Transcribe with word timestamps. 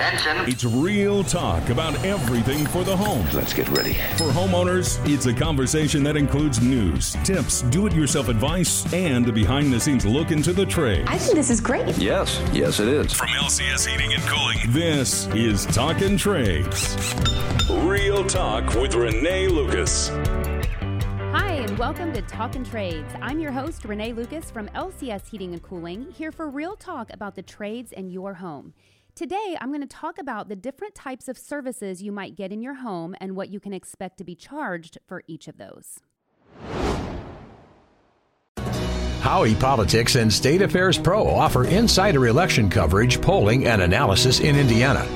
Attention. 0.00 0.48
It's 0.48 0.64
real 0.64 1.22
talk 1.22 1.68
about 1.68 1.94
everything 2.06 2.64
for 2.68 2.84
the 2.84 2.96
home. 2.96 3.26
Let's 3.34 3.52
get 3.52 3.68
ready. 3.68 3.92
For 4.16 4.30
homeowners, 4.30 4.98
it's 5.06 5.26
a 5.26 5.34
conversation 5.34 6.02
that 6.04 6.16
includes 6.16 6.58
news, 6.62 7.12
tips, 7.22 7.60
do 7.64 7.86
it 7.86 7.92
yourself 7.92 8.28
advice, 8.28 8.90
and 8.94 9.28
a 9.28 9.32
behind 9.32 9.70
the 9.70 9.78
scenes 9.78 10.06
look 10.06 10.30
into 10.30 10.54
the 10.54 10.64
trade. 10.64 11.04
I 11.06 11.18
think 11.18 11.34
this 11.34 11.50
is 11.50 11.60
great. 11.60 11.98
Yes, 11.98 12.40
yes, 12.50 12.80
it 12.80 12.88
is. 12.88 13.12
From 13.12 13.28
LCS 13.28 13.86
Heating 13.86 14.14
and 14.14 14.22
Cooling, 14.22 14.56
this 14.68 15.26
is 15.34 15.66
Talking 15.66 16.16
Trades. 16.16 16.96
Real 17.70 18.24
talk 18.24 18.74
with 18.76 18.94
Renee 18.94 19.48
Lucas. 19.48 20.08
Hi, 20.08 21.52
and 21.52 21.78
welcome 21.78 22.10
to 22.14 22.22
Talkin' 22.22 22.64
Trades. 22.64 23.12
I'm 23.20 23.38
your 23.38 23.52
host, 23.52 23.84
Renee 23.84 24.14
Lucas 24.14 24.50
from 24.50 24.68
LCS 24.68 25.28
Heating 25.28 25.52
and 25.52 25.62
Cooling, 25.62 26.10
here 26.10 26.32
for 26.32 26.48
real 26.48 26.74
talk 26.74 27.12
about 27.12 27.34
the 27.34 27.42
trades 27.42 27.92
in 27.92 28.08
your 28.08 28.32
home. 28.32 28.72
Today, 29.20 29.54
I'm 29.60 29.68
going 29.68 29.82
to 29.82 29.86
talk 29.86 30.18
about 30.18 30.48
the 30.48 30.56
different 30.56 30.94
types 30.94 31.28
of 31.28 31.36
services 31.36 32.02
you 32.02 32.10
might 32.10 32.36
get 32.36 32.52
in 32.52 32.62
your 32.62 32.72
home 32.72 33.14
and 33.20 33.36
what 33.36 33.50
you 33.50 33.60
can 33.60 33.74
expect 33.74 34.16
to 34.16 34.24
be 34.24 34.34
charged 34.34 34.96
for 35.06 35.22
each 35.26 35.46
of 35.46 35.58
those. 35.58 36.00
Howey 39.20 39.60
Politics 39.60 40.14
and 40.14 40.32
State 40.32 40.62
Affairs 40.62 40.96
Pro 40.96 41.28
offer 41.28 41.66
insider 41.66 42.28
election 42.28 42.70
coverage, 42.70 43.20
polling, 43.20 43.66
and 43.66 43.82
analysis 43.82 44.40
in 44.40 44.56
Indiana. 44.56 45.06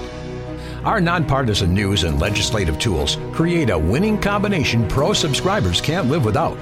Our 0.84 1.00
nonpartisan 1.00 1.72
news 1.72 2.04
and 2.04 2.20
legislative 2.20 2.78
tools 2.78 3.16
create 3.32 3.70
a 3.70 3.78
winning 3.78 4.20
combination 4.20 4.86
pro 4.86 5.14
subscribers 5.14 5.80
can't 5.80 6.10
live 6.10 6.26
without. 6.26 6.58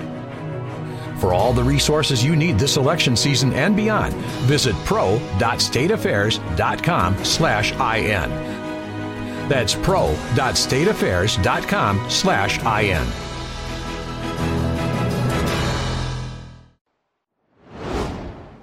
For 1.23 1.33
all 1.33 1.53
the 1.53 1.62
resources 1.62 2.25
you 2.25 2.35
need 2.35 2.59
this 2.59 2.77
election 2.77 3.15
season 3.15 3.53
and 3.53 3.77
beyond, 3.77 4.12
visit 4.43 4.75
pro.stateaffairs.com 4.85 7.25
slash 7.25 7.71
IN. 7.71 8.31
That's 9.48 9.77
pro.stateaffairs.com 9.77 12.11
slash 12.11 12.59
IN. 12.59 13.31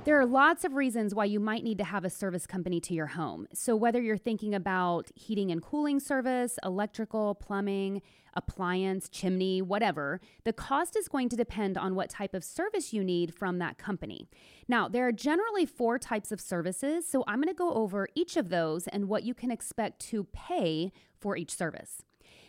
There 0.10 0.20
are 0.20 0.26
lots 0.26 0.64
of 0.64 0.74
reasons 0.74 1.14
why 1.14 1.26
you 1.26 1.40
might 1.40 1.64
need 1.64 1.78
to 1.78 1.84
have 1.84 2.04
a 2.04 2.10
service 2.10 2.48
company 2.48 2.80
to 2.80 2.96
your 2.96 3.06
home. 3.06 3.48
So, 3.54 3.76
whether 3.76 4.02
you're 4.02 4.18
thinking 4.18 4.56
about 4.56 5.12
heating 5.14 5.52
and 5.52 5.62
cooling 5.62 6.00
service, 6.00 6.58
electrical, 6.64 7.36
plumbing, 7.36 8.02
appliance, 8.34 9.08
chimney, 9.08 9.62
whatever, 9.62 10.20
the 10.46 10.52
cost 10.52 10.96
is 10.96 11.08
going 11.08 11.30
to 11.30 11.36
depend 11.36 11.78
on 11.78 11.94
what 11.94 12.10
type 12.10 12.34
of 12.34 12.44
service 12.44 12.92
you 12.92 13.04
need 13.04 13.36
from 13.36 13.60
that 13.60 13.78
company. 13.78 14.28
Now, 14.68 14.88
there 14.88 15.06
are 15.06 15.12
generally 15.12 15.68
four 15.68 16.00
types 16.00 16.32
of 16.32 16.42
services, 16.42 17.08
so 17.08 17.24
I'm 17.28 17.40
going 17.40 17.48
to 17.48 17.54
go 17.54 17.72
over 17.72 18.08
each 18.16 18.36
of 18.36 18.50
those 18.50 18.88
and 18.88 19.10
what 19.10 19.22
you 19.22 19.36
can 19.36 19.52
expect 19.52 20.00
to 20.08 20.24
pay 20.34 20.92
for 21.20 21.38
each 21.38 21.54
service. 21.56 22.02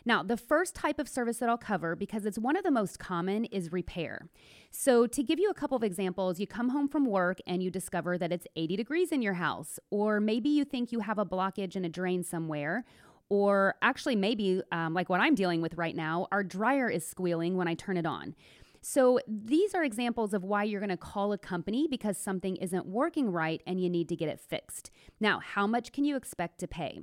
Now, 0.04 0.22
the 0.22 0.36
first 0.36 0.74
type 0.74 0.98
of 0.98 1.08
service 1.08 1.38
that 1.38 1.48
I'll 1.48 1.58
cover, 1.58 1.94
because 1.94 2.24
it's 2.24 2.38
one 2.38 2.56
of 2.56 2.64
the 2.64 2.70
most 2.70 2.98
common, 2.98 3.44
is 3.46 3.72
repair. 3.72 4.28
So, 4.70 5.06
to 5.06 5.22
give 5.22 5.38
you 5.38 5.50
a 5.50 5.54
couple 5.54 5.76
of 5.76 5.82
examples, 5.82 6.40
you 6.40 6.46
come 6.46 6.70
home 6.70 6.88
from 6.88 7.04
work 7.04 7.38
and 7.46 7.62
you 7.62 7.70
discover 7.70 8.16
that 8.18 8.32
it's 8.32 8.46
80 8.56 8.76
degrees 8.76 9.12
in 9.12 9.22
your 9.22 9.34
house, 9.34 9.78
or 9.90 10.20
maybe 10.20 10.48
you 10.48 10.64
think 10.64 10.92
you 10.92 11.00
have 11.00 11.18
a 11.18 11.26
blockage 11.26 11.76
in 11.76 11.84
a 11.84 11.88
drain 11.88 12.22
somewhere. 12.22 12.84
Or 13.28 13.76
actually, 13.80 14.16
maybe 14.16 14.60
um, 14.72 14.92
like 14.94 15.08
what 15.08 15.20
I'm 15.20 15.34
dealing 15.34 15.62
with 15.62 15.74
right 15.74 15.94
now, 15.94 16.26
our 16.32 16.42
dryer 16.42 16.90
is 16.90 17.06
squealing 17.06 17.56
when 17.56 17.68
I 17.68 17.74
turn 17.74 17.96
it 17.96 18.06
on. 18.06 18.34
So, 18.82 19.20
these 19.28 19.74
are 19.74 19.84
examples 19.84 20.32
of 20.32 20.42
why 20.42 20.64
you're 20.64 20.80
going 20.80 20.88
to 20.90 20.96
call 20.96 21.32
a 21.32 21.38
company 21.38 21.86
because 21.88 22.16
something 22.16 22.56
isn't 22.56 22.86
working 22.86 23.30
right 23.30 23.62
and 23.66 23.80
you 23.80 23.90
need 23.90 24.08
to 24.08 24.16
get 24.16 24.28
it 24.28 24.40
fixed. 24.40 24.90
Now, 25.20 25.40
how 25.40 25.66
much 25.66 25.92
can 25.92 26.04
you 26.04 26.16
expect 26.16 26.58
to 26.60 26.66
pay? 26.66 27.02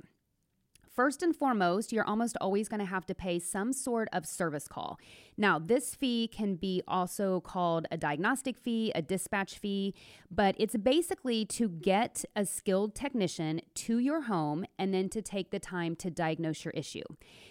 First 0.98 1.22
and 1.22 1.36
foremost, 1.36 1.92
you're 1.92 2.04
almost 2.04 2.36
always 2.40 2.68
going 2.68 2.80
to 2.80 2.84
have 2.84 3.06
to 3.06 3.14
pay 3.14 3.38
some 3.38 3.72
sort 3.72 4.08
of 4.12 4.26
service 4.26 4.66
call. 4.66 4.98
Now, 5.36 5.60
this 5.60 5.94
fee 5.94 6.26
can 6.26 6.56
be 6.56 6.82
also 6.88 7.38
called 7.38 7.86
a 7.92 7.96
diagnostic 7.96 8.58
fee, 8.58 8.90
a 8.96 9.00
dispatch 9.00 9.58
fee, 9.58 9.94
but 10.28 10.56
it's 10.58 10.76
basically 10.76 11.44
to 11.44 11.68
get 11.68 12.24
a 12.34 12.44
skilled 12.44 12.96
technician 12.96 13.60
to 13.74 13.98
your 14.00 14.22
home 14.22 14.64
and 14.76 14.92
then 14.92 15.08
to 15.10 15.22
take 15.22 15.52
the 15.52 15.60
time 15.60 15.94
to 15.94 16.10
diagnose 16.10 16.64
your 16.64 16.72
issue. 16.72 17.04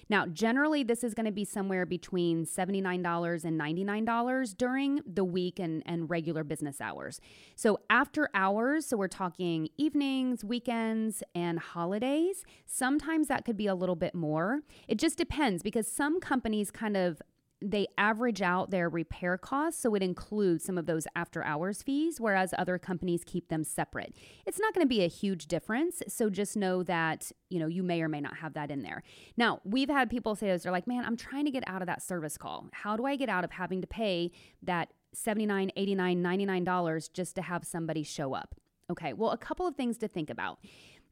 Now, 0.10 0.26
generally, 0.26 0.84
this 0.84 1.02
is 1.02 1.14
going 1.14 1.26
to 1.26 1.32
be 1.32 1.46
somewhere 1.46 1.86
between 1.86 2.46
$79 2.46 3.46
and 3.46 3.58
$99 3.58 4.58
during 4.58 5.00
the 5.06 5.24
week 5.24 5.58
and, 5.58 5.84
and 5.86 6.10
regular 6.10 6.44
business 6.44 6.82
hours. 6.82 7.22
So, 7.56 7.80
after 7.90 8.30
hours, 8.34 8.88
so 8.88 8.98
we're 8.98 9.08
talking 9.08 9.70
evenings, 9.78 10.44
weekends, 10.44 11.24
and 11.34 11.60
holidays, 11.60 12.44
sometimes 12.66 13.30
that 13.30 13.37
could 13.46 13.58
be 13.58 13.68
a 13.68 13.76
little 13.76 13.96
bit 13.96 14.16
more. 14.16 14.62
It 14.88 14.98
just 14.98 15.18
depends 15.18 15.64
because 15.64 15.88
some 15.88 16.20
companies 16.20 16.72
kind 16.72 16.98
of 16.98 17.22
they 17.62 17.88
average 17.98 18.42
out 18.42 18.70
their 18.70 18.88
repair 18.88 19.38
costs 19.38 19.82
so 19.82 19.96
it 19.96 20.04
includes 20.04 20.64
some 20.64 20.78
of 20.78 20.86
those 20.86 21.08
after 21.16 21.44
hours 21.44 21.82
fees 21.82 22.22
whereas 22.22 22.54
other 22.58 22.78
companies 22.78 23.24
keep 23.26 23.50
them 23.50 23.64
separate. 23.64 24.16
It's 24.46 24.60
not 24.60 24.74
going 24.74 24.86
to 24.86 24.90
be 24.90 25.04
a 25.04 25.08
huge 25.08 25.48
difference 25.48 26.04
so 26.08 26.30
just 26.30 26.56
know 26.56 26.84
that 26.84 27.32
you 27.50 27.60
know 27.60 27.68
you 27.68 27.82
may 27.84 28.02
or 28.02 28.10
may 28.10 28.22
not 28.22 28.38
have 28.38 28.54
that 28.54 28.70
in 28.70 28.84
there. 28.84 29.02
Now 29.38 29.62
we've 29.64 29.90
had 29.90 30.10
people 30.10 30.36
say 30.36 30.48
this 30.48 30.64
they're 30.64 30.72
like 30.72 30.88
man 30.88 31.04
i'm 31.06 31.18
trying 31.18 31.46
to 31.46 31.52
get 31.52 31.64
out 31.68 31.82
of 31.82 31.88
that 31.88 32.02
service 32.02 32.38
call. 32.38 32.68
How 32.74 32.96
do 32.96 33.06
i 33.06 33.16
get 33.16 33.30
out 33.30 33.44
of 33.44 33.52
having 33.52 33.82
to 33.82 33.88
pay 33.88 34.32
that 34.62 34.90
79 35.14 35.72
89 35.76 36.22
99 36.22 36.64
dollars 36.64 37.08
just 37.08 37.36
to 37.36 37.42
have 37.42 37.66
somebody 37.66 38.04
show 38.04 38.34
up? 38.34 38.56
Okay 38.90 39.14
well 39.14 39.32
a 39.32 39.38
couple 39.38 39.66
of 39.66 39.76
things 39.76 39.98
to 39.98 40.08
think 40.08 40.30
about 40.30 40.60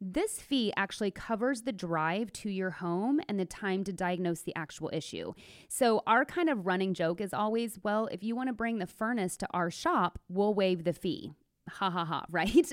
this 0.02 0.40
fee 0.40 0.74
actually 0.76 1.12
covers 1.12 1.62
the 1.62 1.72
drive 1.72 2.32
to 2.34 2.50
your 2.50 2.72
home 2.72 3.20
and 3.28 3.40
the 3.40 3.46
time 3.46 3.84
to 3.86 3.94
diagnose 3.94 4.42
the 4.42 4.56
actual 4.56 4.90
issue. 4.94 5.34
So, 5.68 6.02
our 6.06 6.26
kind 6.26 6.50
of 6.50 6.66
running 6.66 6.94
joke 6.94 7.22
is 7.22 7.34
always 7.34 7.80
well, 7.84 8.08
if 8.12 8.24
you 8.24 8.36
want 8.36 8.50
to 8.50 8.54
bring 8.54 8.80
the 8.80 8.88
furnace 8.88 9.38
to 9.38 9.48
our 9.52 9.72
shop, 9.72 10.20
we'll 10.30 10.54
waive 10.54 10.84
the 10.84 10.94
fee. 10.94 11.32
Ha 11.70 11.90
ha 11.90 12.06
ha, 12.06 12.26
right? 12.30 12.72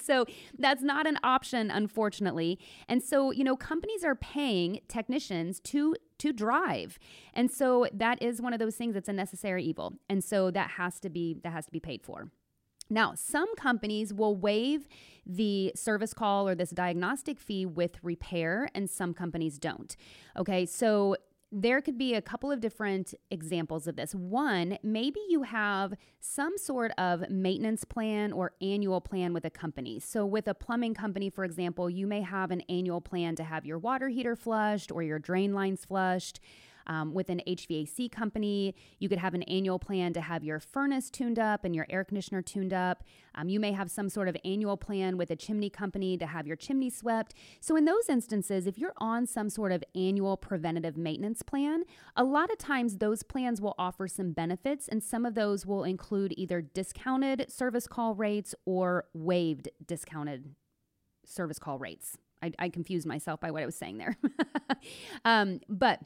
so 0.00 0.24
that's 0.58 0.82
not 0.82 1.06
an 1.06 1.18
option, 1.22 1.70
unfortunately. 1.70 2.58
And 2.88 3.02
so, 3.02 3.30
you 3.30 3.44
know, 3.44 3.56
companies 3.56 4.04
are 4.04 4.14
paying 4.14 4.80
technicians 4.88 5.60
to 5.60 5.94
to 6.18 6.32
drive. 6.32 6.98
And 7.34 7.50
so 7.50 7.86
that 7.92 8.22
is 8.22 8.40
one 8.40 8.52
of 8.52 8.60
those 8.60 8.76
things 8.76 8.94
that's 8.94 9.08
a 9.08 9.12
necessary 9.12 9.64
evil. 9.64 9.94
And 10.08 10.22
so 10.22 10.50
that 10.52 10.70
has 10.70 11.00
to 11.00 11.10
be 11.10 11.36
that 11.42 11.52
has 11.52 11.66
to 11.66 11.72
be 11.72 11.80
paid 11.80 12.02
for. 12.02 12.30
Now, 12.90 13.14
some 13.14 13.54
companies 13.56 14.12
will 14.12 14.36
waive 14.36 14.86
the 15.26 15.72
service 15.74 16.12
call 16.12 16.48
or 16.48 16.54
this 16.54 16.70
diagnostic 16.70 17.38
fee 17.38 17.66
with 17.66 17.96
repair, 18.02 18.68
and 18.74 18.88
some 18.88 19.14
companies 19.14 19.58
don't. 19.58 19.96
Okay, 20.36 20.66
so 20.66 21.16
there 21.56 21.80
could 21.80 21.96
be 21.96 22.14
a 22.14 22.20
couple 22.20 22.50
of 22.50 22.60
different 22.60 23.14
examples 23.30 23.86
of 23.86 23.94
this. 23.94 24.12
One, 24.12 24.76
maybe 24.82 25.20
you 25.28 25.44
have 25.44 25.94
some 26.18 26.58
sort 26.58 26.90
of 26.98 27.30
maintenance 27.30 27.84
plan 27.84 28.32
or 28.32 28.52
annual 28.60 29.00
plan 29.00 29.32
with 29.32 29.44
a 29.44 29.50
company. 29.50 30.00
So, 30.00 30.26
with 30.26 30.48
a 30.48 30.54
plumbing 30.54 30.94
company, 30.94 31.30
for 31.30 31.44
example, 31.44 31.88
you 31.88 32.08
may 32.08 32.22
have 32.22 32.50
an 32.50 32.62
annual 32.62 33.00
plan 33.00 33.36
to 33.36 33.44
have 33.44 33.64
your 33.64 33.78
water 33.78 34.08
heater 34.08 34.34
flushed 34.34 34.90
or 34.90 35.04
your 35.04 35.20
drain 35.20 35.54
lines 35.54 35.84
flushed. 35.84 36.40
Um, 36.86 37.14
with 37.14 37.28
an 37.28 37.40
HVAC 37.46 38.10
company, 38.10 38.74
you 38.98 39.08
could 39.08 39.18
have 39.18 39.34
an 39.34 39.42
annual 39.44 39.78
plan 39.78 40.12
to 40.14 40.20
have 40.20 40.44
your 40.44 40.60
furnace 40.60 41.10
tuned 41.10 41.38
up 41.38 41.64
and 41.64 41.74
your 41.74 41.86
air 41.90 42.04
conditioner 42.04 42.42
tuned 42.42 42.72
up. 42.72 43.04
Um, 43.34 43.48
you 43.48 43.58
may 43.58 43.72
have 43.72 43.90
some 43.90 44.08
sort 44.08 44.28
of 44.28 44.36
annual 44.44 44.76
plan 44.76 45.16
with 45.16 45.30
a 45.30 45.36
chimney 45.36 45.70
company 45.70 46.16
to 46.18 46.26
have 46.26 46.46
your 46.46 46.56
chimney 46.56 46.90
swept. 46.90 47.34
So, 47.60 47.76
in 47.76 47.84
those 47.84 48.08
instances, 48.08 48.66
if 48.66 48.78
you're 48.78 48.94
on 48.98 49.26
some 49.26 49.50
sort 49.50 49.72
of 49.72 49.82
annual 49.94 50.36
preventative 50.36 50.96
maintenance 50.96 51.42
plan, 51.42 51.84
a 52.16 52.24
lot 52.24 52.50
of 52.50 52.58
times 52.58 52.98
those 52.98 53.22
plans 53.22 53.60
will 53.60 53.74
offer 53.78 54.06
some 54.06 54.32
benefits, 54.32 54.88
and 54.88 55.02
some 55.02 55.26
of 55.26 55.34
those 55.34 55.66
will 55.66 55.84
include 55.84 56.34
either 56.36 56.60
discounted 56.60 57.50
service 57.50 57.86
call 57.86 58.14
rates 58.14 58.54
or 58.64 59.06
waived 59.14 59.68
discounted 59.86 60.54
service 61.24 61.58
call 61.58 61.78
rates. 61.78 62.18
I, 62.42 62.52
I 62.58 62.68
confused 62.68 63.06
myself 63.06 63.40
by 63.40 63.50
what 63.50 63.62
I 63.62 63.66
was 63.66 63.74
saying 63.74 63.98
there. 63.98 64.16
um, 65.24 65.60
but 65.68 66.00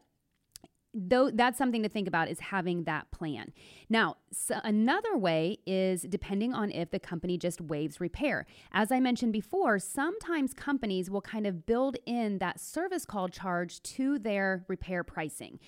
though 0.95 1.31
that's 1.31 1.59
something 1.59 1.83
to 1.83 1.89
think 1.89 2.09
about 2.09 2.29
is 2.29 2.41
having 2.41 2.85
that 2.85 3.11
plan. 3.11 3.53
Now, 3.89 4.17
so 4.33 4.59
another 4.65 5.17
way 5.17 5.59
is 5.67 6.03
depending 6.03 6.55
on 6.55 6.71
if 6.71 6.91
the 6.91 6.99
company 6.99 7.37
just 7.37 7.61
waives 7.61 8.01
repair. 8.01 8.47
As 8.73 8.91
I 8.91 9.01
mentioned 9.01 9.33
before, 9.33 9.79
sometimes 9.79 10.55
companies 10.55 11.11
will 11.11 11.21
kind 11.21 11.47
of 11.47 11.67
build 11.67 11.97
in 12.07 12.39
that 12.39 12.61
service 12.61 13.05
call 13.05 13.29
charge 13.29 13.83
to 13.83 14.19
their 14.19 14.65
repair 14.69 15.05
pricing. 15.05 15.59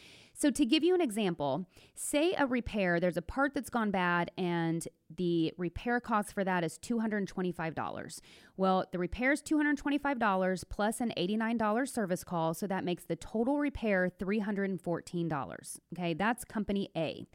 So, 0.40 0.50
to 0.50 0.64
give 0.64 0.82
you 0.82 0.94
an 0.94 1.02
example, 1.02 1.66
say 1.94 2.32
a 2.32 2.46
repair, 2.46 2.98
there's 2.98 3.18
a 3.18 3.22
part 3.22 3.52
that's 3.52 3.68
gone 3.68 3.90
bad 3.90 4.30
and 4.38 4.88
the 5.14 5.52
repair 5.58 6.00
cost 6.00 6.32
for 6.32 6.44
that 6.44 6.64
is 6.64 6.78
$225. 6.78 8.20
Well, 8.56 8.86
the 8.90 8.98
repair 8.98 9.32
is 9.32 9.42
$225 9.42 10.64
plus 10.70 11.00
an 11.02 11.12
$89 11.14 11.86
service 11.90 12.24
call, 12.24 12.54
so 12.54 12.66
that 12.66 12.84
makes 12.84 13.04
the 13.04 13.16
total 13.16 13.58
repair 13.58 14.10
$314. 14.18 15.78
Okay, 15.92 16.14
that's 16.14 16.44
company 16.46 16.88
A. 16.96 17.26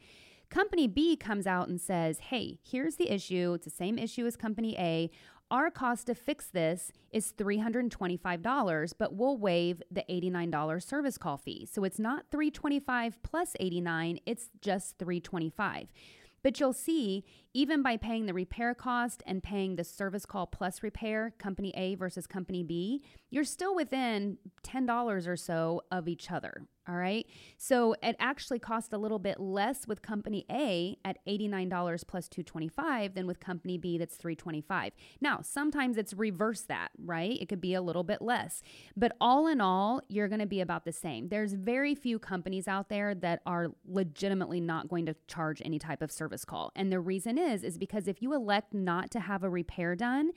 Company 0.50 0.88
B 0.88 1.16
comes 1.16 1.46
out 1.46 1.68
and 1.68 1.80
says, 1.80 2.18
Hey, 2.18 2.58
here's 2.64 2.96
the 2.96 3.12
issue. 3.12 3.54
It's 3.54 3.66
the 3.66 3.72
same 3.72 4.00
issue 4.00 4.26
as 4.26 4.36
Company 4.36 4.76
A. 4.80 5.12
Our 5.52 5.70
cost 5.70 6.08
to 6.08 6.16
fix 6.16 6.48
this 6.48 6.92
is 7.12 7.32
$325, 7.38 8.94
but 8.98 9.14
we'll 9.14 9.38
waive 9.38 9.82
the 9.92 10.04
$89 10.10 10.82
service 10.82 11.20
call 11.20 11.38
fee. 11.38 11.68
So 11.72 11.84
it's 11.84 12.00
not 12.00 12.26
325 12.32 13.22
plus 13.22 13.56
89, 13.60 14.20
it's 14.26 14.50
just 14.62 14.98
325. 14.98 15.94
But 16.42 16.60
you'll 16.60 16.74
see, 16.74 17.24
even 17.56 17.82
by 17.82 17.96
paying 17.96 18.26
the 18.26 18.34
repair 18.34 18.76
cost 18.76 19.24
and 19.26 19.42
paying 19.42 19.78
the 19.78 19.84
service 19.86 20.26
call 20.26 20.46
plus 20.46 20.84
repair, 20.84 21.34
company 21.38 21.72
A 21.78 21.96
versus 21.96 22.28
company 22.28 22.64
B, 22.64 23.02
you're 23.30 23.46
still 23.46 23.74
within 23.74 24.38
$10 24.64 25.26
or 25.26 25.38
so 25.38 25.82
of 25.90 26.10
each 26.10 26.30
other. 26.30 26.68
All 26.88 26.96
right. 26.96 27.26
So 27.58 27.96
it 28.04 28.16
actually 28.20 28.60
costs 28.60 28.94
a 28.94 29.00
little 29.00 29.18
bit 29.18 29.40
less 29.40 29.88
with 29.88 30.04
company 30.04 30.46
A 30.52 30.96
at 31.04 31.18
$89 31.26 32.06
plus 32.06 32.30
225 32.30 33.16
than 33.16 33.26
with 33.26 33.40
company 33.40 33.80
B 33.80 33.98
that's 33.98 34.16
325. 34.16 34.94
Now, 35.20 35.40
sometimes 35.42 35.98
it's 35.98 36.14
reverse 36.14 36.62
that, 36.64 36.92
right? 37.04 37.38
It 37.42 37.50
could 37.50 37.62
be 37.62 37.74
a 37.74 37.82
little 37.82 38.04
bit 38.04 38.22
less. 38.22 38.62
But 38.96 39.14
all 39.20 39.48
in 39.48 39.62
all, 39.62 40.04
you're 40.10 40.28
going 40.28 40.42
to 40.42 40.46
be 40.46 40.62
about 40.62 40.86
the 40.86 40.92
same. 40.92 41.30
There's 41.30 41.54
very 41.54 41.96
few 41.96 42.20
companies 42.20 42.68
out 42.68 42.90
there 42.90 43.16
that 43.16 43.42
are 43.48 43.70
legitimately 43.88 44.62
not 44.62 44.88
going 44.88 45.08
to 45.08 45.16
charge 45.28 45.64
any 45.66 45.80
type 45.80 46.04
of 46.04 46.12
service 46.12 46.46
call. 46.46 46.72
And 46.76 46.92
the 46.92 47.00
reason 47.00 47.40
is 47.40 47.45
is 47.46 47.64
is 47.64 47.78
because 47.78 48.08
if 48.08 48.22
you 48.22 48.34
elect 48.34 48.74
not 48.74 49.12
to 49.12 49.20
have 49.20 49.44
a 49.44 49.50
repair 49.50 49.96
done, 49.96 50.32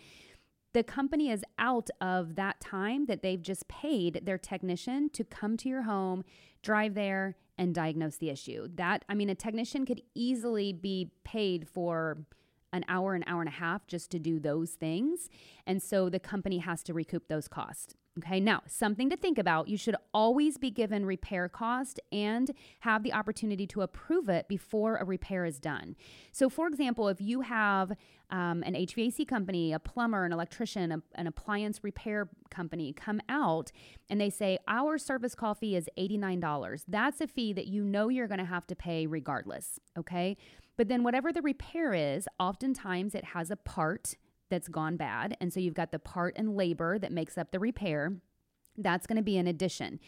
the 0.75 0.83
company 0.83 1.31
is 1.31 1.45
out 1.59 1.89
of 2.01 2.35
that 2.37 2.61
time 2.61 3.07
that 3.07 3.23
they've 3.23 3.41
just 3.41 3.69
paid 3.69 4.21
their 4.25 4.39
technician 4.39 5.09
to 5.11 5.25
come 5.25 5.57
to 5.57 5.69
your 5.69 5.83
home, 5.83 6.25
drive 6.63 6.95
there, 6.95 7.37
and 7.57 7.75
diagnose 7.75 8.17
the 8.17 8.31
issue. 8.31 8.69
That, 8.75 9.05
I 9.09 9.15
mean, 9.15 9.31
a 9.31 9.35
technician 9.35 9.87
could 9.87 10.03
easily 10.15 10.73
be 10.73 11.11
paid 11.25 11.67
for 11.69 12.19
an 12.73 12.85
hour, 12.87 13.15
an 13.15 13.25
hour 13.27 13.41
and 13.41 13.49
a 13.49 13.53
half 13.53 13.87
just 13.87 14.11
to 14.11 14.19
do 14.19 14.39
those 14.39 14.73
things. 14.73 15.29
And 15.67 15.83
so 15.83 16.09
the 16.09 16.21
company 16.21 16.59
has 16.59 16.83
to 16.85 16.95
recoup 16.95 17.29
those 17.29 17.49
costs. 17.49 17.95
Okay, 18.19 18.41
now 18.41 18.63
something 18.67 19.11
to 19.11 19.17
think 19.17 19.39
about. 19.39 19.69
You 19.69 19.77
should 19.77 19.95
always 20.13 20.59
be 20.59 20.71
given 20.71 21.07
repair 21.07 21.49
cost 21.49 22.01
and 22.11 22.51
have 22.81 23.03
the 23.03 23.13
opportunity 23.13 23.67
to 23.69 23.83
approve 23.83 24.29
it 24.29 24.49
before 24.49 24.97
a 24.97 25.05
repair 25.05 25.45
is 25.45 25.59
done. 25.59 25.95
So, 26.33 26.49
for 26.49 26.67
example, 26.67 27.09
if 27.09 27.21
you 27.21 27.43
have 27.43 27.93
um, 28.31 28.63
an 28.65 28.75
HVAC 28.75 29.29
company, 29.29 29.73
a 29.73 29.79
plumber, 29.79 30.25
an 30.25 30.33
electrician, 30.33 30.91
a, 30.93 31.03
an 31.15 31.27
appliance 31.27 31.85
repair 31.85 32.29
company 32.51 32.93
come 32.93 33.21
out 33.29 33.71
and 34.11 34.21
they 34.21 34.31
say, 34.31 34.59
Our 34.67 34.99
service 34.99 35.35
call 35.35 35.55
fee 35.55 35.77
is 35.77 35.89
$89, 35.97 36.85
that's 36.89 37.21
a 37.21 37.27
fee 37.27 37.53
that 37.53 37.67
you 37.67 37.85
know 37.85 38.09
you're 38.09 38.27
to 38.27 38.45
have 38.45 38.67
to 38.67 38.77
pay 38.77 39.07
regardless. 39.07 39.79
Okay, 39.97 40.37
but 40.77 40.89
then 40.89 41.03
whatever 41.03 41.33
the 41.33 41.43
repair 41.43 41.95
is, 41.95 42.27
oftentimes 42.41 43.15
it 43.15 43.25
has 43.27 43.51
a 43.51 43.57
part 43.57 44.17
that's 44.51 44.69
gone 44.69 44.97
bad. 44.97 45.37
And 45.41 45.53
so 45.53 45.61
you've 45.61 45.75
got 45.75 45.93
the 45.93 45.99
part 45.99 46.35
and 46.37 46.57
labor 46.57 46.99
that 46.99 47.13
makes 47.13 47.37
up 47.39 47.51
the 47.51 47.59
repair. 47.59 48.13
That's 48.77 49.07
going 49.07 49.17
to 49.17 49.23
be 49.23 49.37
an 49.39 49.47
addition. 49.47 50.01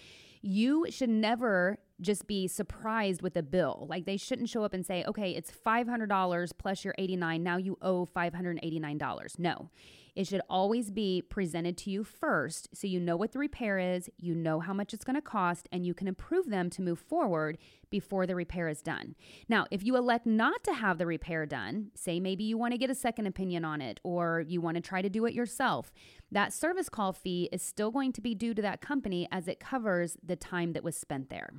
You 0.43 0.87
should 0.91 1.11
never 1.11 1.79
just 2.01 2.27
be 2.27 2.49
surprised 2.49 3.21
with 3.21 3.37
a 3.37 3.43
bill. 3.43 3.87
Like 3.91 4.07
they 4.07 4.17
shouldn't 4.17 4.49
show 4.49 4.65
up 4.65 4.73
and 4.73 4.87
say, 4.87 5.05
okay, 5.07 5.33
it's 5.33 5.51
$500 5.51 6.51
plus 6.59 6.85
your 6.85 6.95
89. 6.97 7.43
Now 7.43 7.57
you 7.59 7.77
owe 7.83 8.07
$589. 8.07 9.39
No. 9.39 9.71
It 10.15 10.27
should 10.27 10.43
always 10.49 10.91
be 10.91 11.23
presented 11.23 11.77
to 11.79 11.91
you 11.91 12.05
first 12.05 12.69
so 12.75 12.87
you 12.87 13.01
know 13.01 13.17
what 13.17 13.33
the 13.33 13.39
repair 13.39 13.79
is, 13.79 14.09
you 14.19 14.35
know 14.35 14.61
how 14.61 14.73
much 14.73 14.93
it's 14.93 15.05
going 15.05 15.17
to 15.17 15.23
cost, 15.23 15.69
and 15.73 15.85
you 15.87 15.95
can 15.95 16.09
approve 16.09 16.51
them 16.51 16.71
to 16.71 16.83
move 16.83 16.99
forward 16.99 17.59
before 17.91 18.27
the 18.27 18.35
repair 18.35 18.69
is 18.69 18.83
done. 18.83 19.15
Now, 19.49 19.67
if 19.71 19.85
you 19.85 19.97
elect 19.97 20.27
not 20.27 20.63
to 20.65 20.75
have 20.75 20.99
the 20.99 21.07
repair 21.07 21.47
done, 21.47 21.91
say 21.95 22.21
maybe 22.21 22.45
you 22.45 22.57
want 22.57 22.73
to 22.73 22.79
get 22.79 22.91
a 22.91 22.95
second 22.95 23.27
opinion 23.27 23.65
on 23.65 23.81
it 23.81 24.01
or 24.03 24.45
you 24.47 24.61
want 24.61 24.77
to 24.77 24.81
try 24.81 25.03
to 25.03 25.09
do 25.09 25.27
it 25.27 25.35
yourself, 25.35 25.93
that 26.31 26.53
service 26.53 26.89
call 26.89 27.13
fee 27.13 27.49
is 27.53 27.63
still 27.63 27.91
going 27.91 28.13
to 28.13 28.21
be 28.21 28.35
due 28.35 28.55
to 28.55 28.63
that 28.63 28.81
company 28.81 29.29
as 29.33 29.49
it 29.49 29.61
covers 29.61 30.17
the 30.23 30.37
time 30.37 30.73
that 30.73 30.85
was 30.85 30.97
spent 30.97 31.31
there. 31.31 31.51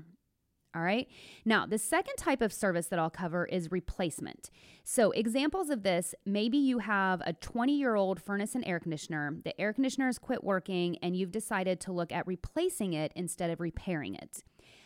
All 0.73 0.81
right. 0.81 1.07
Now, 1.43 1.65
the 1.65 1.77
second 1.77 2.15
type 2.15 2.41
of 2.41 2.53
service 2.53 2.87
that 2.87 2.99
I'll 2.99 3.09
cover 3.09 3.45
is 3.45 3.71
replacement. 3.71 4.49
So, 4.85 5.11
examples 5.11 5.69
of 5.69 5.83
this 5.83 6.15
maybe 6.25 6.57
you 6.57 6.79
have 6.79 7.21
a 7.25 7.33
20 7.33 7.77
year 7.77 7.95
old 7.95 8.21
furnace 8.21 8.55
and 8.55 8.65
air 8.65 8.79
conditioner. 8.79 9.35
The 9.43 9.59
air 9.59 9.73
conditioner 9.73 10.05
has 10.05 10.17
quit 10.17 10.43
working 10.43 10.97
and 11.01 11.15
you've 11.15 11.31
decided 11.31 11.81
to 11.81 11.91
look 11.91 12.13
at 12.13 12.25
replacing 12.25 12.93
it 12.93 13.11
instead 13.15 13.49
of 13.49 13.59
repairing 13.59 14.15
it. 14.15 14.43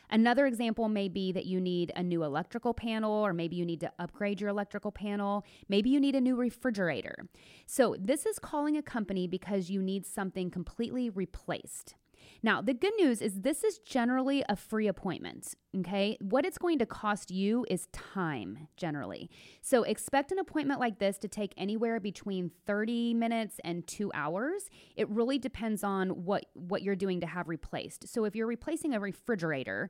Another 0.09 0.45
example 0.45 0.87
may 0.89 1.07
be 1.07 1.31
that 1.31 1.45
you 1.45 1.59
need 1.59 1.91
a 1.95 2.03
new 2.03 2.23
electrical 2.23 2.73
panel, 2.73 3.11
or 3.11 3.33
maybe 3.33 3.55
you 3.55 3.65
need 3.65 3.79
to 3.81 3.91
upgrade 3.97 4.39
your 4.39 4.49
electrical 4.49 4.91
panel. 4.91 5.43
Maybe 5.67 5.89
you 5.89 5.99
need 5.99 6.15
a 6.15 6.21
new 6.21 6.35
refrigerator. 6.35 7.27
So, 7.65 7.95
this 7.99 8.25
is 8.25 8.39
calling 8.39 8.77
a 8.77 8.83
company 8.83 9.27
because 9.27 9.69
you 9.69 9.81
need 9.81 10.05
something 10.05 10.51
completely 10.51 11.09
replaced. 11.09 11.95
Now, 12.43 12.61
the 12.61 12.73
good 12.73 12.93
news 12.97 13.21
is 13.21 13.41
this 13.41 13.63
is 13.63 13.79
generally 13.79 14.43
a 14.47 14.55
free 14.55 14.87
appointment. 14.87 15.55
Okay. 15.79 16.17
What 16.21 16.45
it's 16.45 16.57
going 16.57 16.79
to 16.79 16.85
cost 16.85 17.31
you 17.31 17.65
is 17.69 17.87
time 17.87 18.67
generally. 18.77 19.29
So 19.61 19.83
expect 19.83 20.31
an 20.31 20.39
appointment 20.39 20.79
like 20.79 20.99
this 20.99 21.17
to 21.19 21.27
take 21.27 21.53
anywhere 21.57 21.99
between 21.99 22.51
30 22.65 23.13
minutes 23.13 23.59
and 23.63 23.85
two 23.85 24.09
hours. 24.13 24.69
It 24.95 25.09
really 25.09 25.37
depends 25.37 25.83
on 25.83 26.09
what, 26.23 26.45
what 26.53 26.81
you're 26.81 26.95
doing 26.95 27.19
to 27.21 27.27
have 27.27 27.49
replaced. 27.49 28.07
So 28.07 28.23
if 28.23 28.35
you're 28.35 28.47
replacing 28.47 28.93
a 28.93 28.99
refrigerator, 28.99 29.89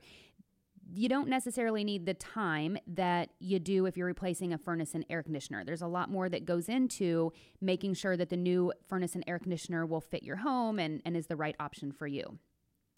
you 0.93 1.09
don't 1.09 1.27
necessarily 1.27 1.83
need 1.83 2.05
the 2.05 2.13
time 2.13 2.77
that 2.87 3.29
you 3.39 3.59
do 3.59 3.85
if 3.85 3.97
you're 3.97 4.07
replacing 4.07 4.53
a 4.53 4.57
furnace 4.57 4.93
and 4.93 5.05
air 5.09 5.23
conditioner. 5.23 5.63
There's 5.63 5.81
a 5.81 5.87
lot 5.87 6.09
more 6.09 6.29
that 6.29 6.45
goes 6.45 6.69
into 6.69 7.33
making 7.61 7.95
sure 7.95 8.15
that 8.17 8.29
the 8.29 8.37
new 8.37 8.71
furnace 8.87 9.15
and 9.15 9.23
air 9.27 9.39
conditioner 9.39 9.85
will 9.85 10.01
fit 10.01 10.23
your 10.23 10.37
home 10.37 10.79
and, 10.79 11.01
and 11.05 11.17
is 11.17 11.27
the 11.27 11.35
right 11.35 11.55
option 11.59 11.91
for 11.91 12.07
you. 12.07 12.37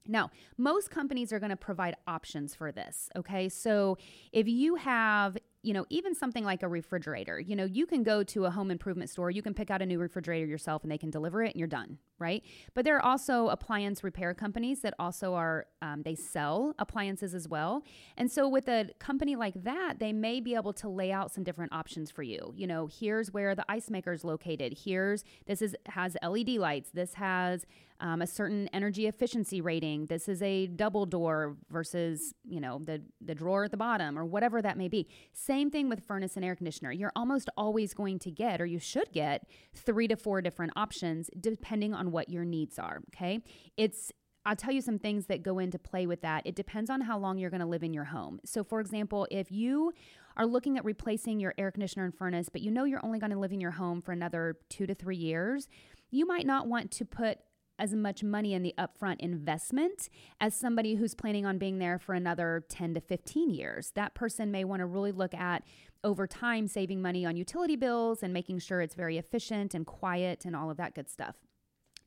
Now, 0.07 0.31
most 0.57 0.89
companies 0.89 1.33
are 1.33 1.39
going 1.39 1.49
to 1.49 1.57
provide 1.57 1.95
options 2.07 2.55
for 2.55 2.71
this. 2.71 3.09
Okay. 3.15 3.49
So 3.49 3.97
if 4.31 4.47
you 4.47 4.75
have 4.75 5.37
you 5.67 5.73
know, 5.73 5.85
even 5.89 6.15
something 6.15 6.45
like 6.45 6.63
a 6.63 6.67
refrigerator, 6.67 7.41
you 7.41 7.53
know, 7.53 7.65
you 7.65 7.85
can 7.85 8.01
go 8.01 8.23
to 8.23 8.45
a 8.45 8.49
home 8.49 8.71
improvement 8.71 9.09
store, 9.09 9.29
you 9.29 9.41
can 9.41 9.53
pick 9.53 9.69
out 9.69 9.81
a 9.81 9.85
new 9.85 9.99
refrigerator 9.99 10.45
yourself 10.45 10.81
and 10.81 10.89
they 10.89 10.97
can 10.97 11.09
deliver 11.09 11.43
it 11.43 11.47
and 11.47 11.59
you're 11.59 11.67
done, 11.67 11.97
right? 12.19 12.41
But 12.73 12.85
there 12.85 12.95
are 12.95 13.03
also 13.03 13.49
appliance 13.49 14.01
repair 14.01 14.33
companies 14.33 14.79
that 14.79 14.93
also 14.97 15.33
are, 15.33 15.65
um, 15.81 16.03
they 16.03 16.15
sell 16.15 16.73
appliances 16.79 17.33
as 17.33 17.49
well. 17.49 17.83
And 18.15 18.31
so 18.31 18.47
with 18.47 18.69
a 18.69 18.91
company 18.99 19.35
like 19.35 19.61
that, 19.65 19.95
they 19.99 20.13
may 20.13 20.39
be 20.39 20.55
able 20.55 20.71
to 20.71 20.87
lay 20.87 21.11
out 21.11 21.33
some 21.33 21.43
different 21.43 21.73
options 21.73 22.11
for 22.11 22.23
you. 22.23 22.53
You 22.55 22.67
know, 22.67 22.87
here's 22.87 23.33
where 23.33 23.53
the 23.53 23.65
ice 23.67 23.89
maker 23.89 24.13
is 24.13 24.23
located. 24.23 24.79
Here's, 24.85 25.25
this 25.47 25.61
is, 25.61 25.75
has 25.87 26.15
LED 26.23 26.51
lights. 26.51 26.91
This 26.93 27.15
has 27.15 27.65
um, 27.99 28.21
a 28.21 28.27
certain 28.27 28.67
energy 28.73 29.07
efficiency 29.07 29.61
rating. 29.61 30.05
This 30.05 30.29
is 30.29 30.41
a 30.41 30.68
double 30.68 31.06
door 31.06 31.57
versus, 31.69 32.33
you 32.47 32.59
know, 32.59 32.80
the, 32.83 33.01
the 33.21 33.33
drawer 33.33 33.65
at 33.65 33.71
the 33.71 33.77
bottom 33.77 34.18
or 34.18 34.25
whatever 34.25 34.61
that 34.61 34.77
may 34.77 34.87
be. 34.87 35.07
Same 35.57 35.71
thing 35.71 35.90
with 35.90 36.06
furnace 36.06 36.35
and 36.35 36.45
air 36.45 36.56
conditioner. 36.56 36.92
You're 36.92 37.11
almost 37.16 37.49
always 37.57 37.95
going 37.95 38.19
to 38.19 38.30
get, 38.30 38.61
or 38.61 38.68
you 38.68 38.78
should 38.78 39.11
get, 39.11 39.47
three 39.73 40.07
to 40.07 40.16
four 40.16 40.40
different 40.40 40.73
options 40.76 41.31
depending 41.40 41.95
on 41.95 42.11
what 42.11 42.30
your 42.30 42.45
needs 42.45 42.78
are. 42.78 43.02
Okay. 43.11 43.40
It's 43.76 44.11
I'll 44.45 44.56
tell 44.56 44.71
you 44.71 44.81
some 44.81 44.99
things 44.99 45.26
that 45.26 45.42
go 45.42 45.57
into 45.57 45.80
play 45.80 46.06
with 46.06 46.21
that. 46.21 46.45
It 46.45 46.56
depends 46.56 46.92
on 46.92 47.02
how 47.02 47.18
long 47.18 47.40
you're 47.40 47.49
going 47.49 47.61
to 47.61 47.66
live 47.66 47.81
in 47.81 47.92
your 47.92 48.04
home. 48.04 48.40
So, 48.45 48.64
for 48.64 48.80
example, 48.80 49.28
if 49.31 49.52
you 49.52 49.94
are 50.37 50.45
looking 50.45 50.78
at 50.78 50.85
replacing 50.85 51.40
your 51.40 51.56
air 51.57 51.71
conditioner 51.71 52.06
and 52.06 52.16
furnace, 52.16 52.49
but 52.49 52.61
you 52.61 52.69
know 52.69 52.83
you're 52.83 53.04
only 53.04 53.18
going 53.18 53.31
to 53.31 53.40
live 53.40 53.52
in 53.52 53.59
your 53.59 53.71
home 53.71 53.99
for 53.99 54.11
another 54.11 54.57
two 54.69 54.85
to 54.85 54.94
three 54.94 55.18
years, 55.18 55.68
you 56.11 56.28
might 56.28 56.45
not 56.45 56.68
want 56.68 56.92
to 56.92 57.04
put 57.04 57.40
as 57.79 57.93
much 57.93 58.23
money 58.23 58.53
in 58.53 58.63
the 58.63 58.73
upfront 58.77 59.19
investment 59.19 60.09
as 60.39 60.55
somebody 60.55 60.95
who's 60.95 61.15
planning 61.15 61.45
on 61.45 61.57
being 61.57 61.79
there 61.79 61.99
for 61.99 62.13
another 62.13 62.63
10 62.69 62.93
to 62.95 63.01
15 63.01 63.49
years. 63.49 63.91
That 63.95 64.13
person 64.13 64.51
may 64.51 64.63
want 64.63 64.79
to 64.81 64.85
really 64.85 65.11
look 65.11 65.33
at 65.33 65.63
over 66.03 66.27
time 66.27 66.67
saving 66.67 67.01
money 67.01 67.25
on 67.25 67.35
utility 67.35 67.75
bills 67.75 68.23
and 68.23 68.33
making 68.33 68.59
sure 68.59 68.81
it's 68.81 68.95
very 68.95 69.17
efficient 69.17 69.73
and 69.73 69.85
quiet 69.85 70.45
and 70.45 70.55
all 70.55 70.69
of 70.69 70.77
that 70.77 70.95
good 70.95 71.09
stuff. 71.09 71.35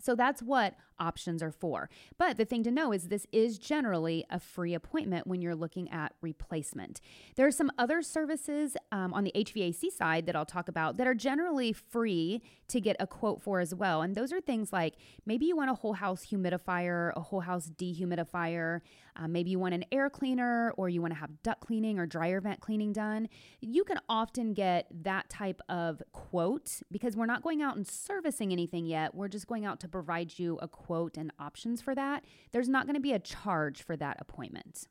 So 0.03 0.15
that's 0.15 0.43
what 0.43 0.75
options 1.01 1.43
are 1.43 1.51
for. 1.51 1.89
But 2.19 2.37
the 2.37 2.45
thing 2.45 2.63
to 2.65 2.71
know 2.71 2.93
is 2.93 3.09
this 3.09 3.27
is 3.33 3.59
generally 3.59 4.25
a 4.31 4.39
free 4.39 4.75
appointment 4.75 5.27
when 5.27 5.41
you're 5.41 5.55
looking 5.55 5.91
at 5.91 6.13
replacement. 6.21 7.01
There 7.37 7.47
are 7.47 7.53
some 7.53 7.73
other 7.79 8.03
services 8.03 8.77
um, 8.93 9.15
on 9.15 9.25
the 9.25 9.33
HVAC 9.35 9.91
side 9.91 10.27
that 10.27 10.37
I'll 10.37 10.45
talk 10.45 10.69
about 10.69 10.99
that 10.99 11.07
are 11.07 11.15
generally 11.15 11.73
free 11.73 12.43
to 12.69 12.81
get 12.81 12.97
a 13.01 13.07
quote 13.07 13.43
for 13.43 13.61
as 13.61 13.75
well. 13.75 14.03
And 14.03 14.15
those 14.15 14.33
are 14.33 14.41
things 14.41 14.73
like 14.73 14.95
maybe 15.27 15.47
you 15.47 15.57
want 15.57 15.71
a 15.71 15.75
whole 15.75 15.95
house 15.95 16.27
humidifier, 16.27 17.13
a 17.17 17.21
whole 17.21 17.41
house 17.41 17.71
dehumidifier, 17.77 18.81
uh, 19.17 19.29
maybe 19.29 19.51
you 19.51 19.59
want 19.59 19.75
an 19.75 19.85
air 19.93 20.09
cleaner 20.09 20.73
or 20.77 20.89
you 20.89 21.01
want 21.01 21.13
to 21.13 21.19
have 21.19 21.43
duct 21.43 21.61
cleaning 21.61 21.99
or 21.99 22.07
dryer 22.07 22.41
vent 22.41 22.61
cleaning 22.61 22.93
done. 22.93 23.29
You 23.61 23.85
can 23.85 23.99
often 24.09 24.55
get 24.55 24.87
that 25.03 25.29
type 25.29 25.61
of 25.69 26.03
quote 26.13 26.81
because 26.91 27.17
we're 27.17 27.27
not 27.27 27.43
going 27.43 27.61
out 27.63 27.77
and 27.77 27.87
servicing 27.87 28.53
anything 28.53 28.87
yet. 28.87 29.15
We're 29.15 29.29
just 29.29 29.47
going 29.47 29.65
out 29.65 29.81
to 29.81 29.89
provide 29.91 30.39
you 30.39 30.59
a 30.63 30.69
quote 30.69 31.17
and 31.17 31.33
options 31.39 31.83
for 31.83 31.95
that. 31.95 32.25
There's 32.53 32.69
not 32.69 32.87
going 32.87 32.95
to 32.95 33.01
be 33.01 33.13
a 33.13 33.19
charge 33.19 33.83
for 33.83 33.97
that 33.97 34.17
appointment. 34.21 34.89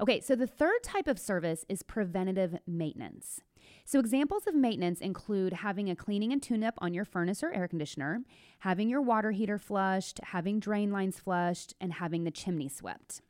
Okay, 0.00 0.20
so 0.20 0.36
the 0.36 0.46
third 0.46 0.82
type 0.82 1.08
of 1.08 1.18
service 1.18 1.64
is 1.68 1.82
preventative 1.82 2.58
maintenance. 2.66 3.40
So, 3.84 3.98
examples 3.98 4.46
of 4.46 4.54
maintenance 4.54 5.00
include 5.00 5.54
having 5.54 5.88
a 5.88 5.96
cleaning 5.96 6.32
and 6.32 6.42
tune 6.42 6.62
up 6.62 6.74
on 6.78 6.92
your 6.92 7.04
furnace 7.04 7.42
or 7.42 7.52
air 7.52 7.66
conditioner, 7.66 8.20
having 8.60 8.88
your 8.88 9.00
water 9.00 9.30
heater 9.30 9.58
flushed, 9.58 10.20
having 10.24 10.60
drain 10.60 10.90
lines 10.90 11.18
flushed, 11.18 11.74
and 11.80 11.94
having 11.94 12.24
the 12.24 12.30
chimney 12.30 12.68
swept. 12.68 13.22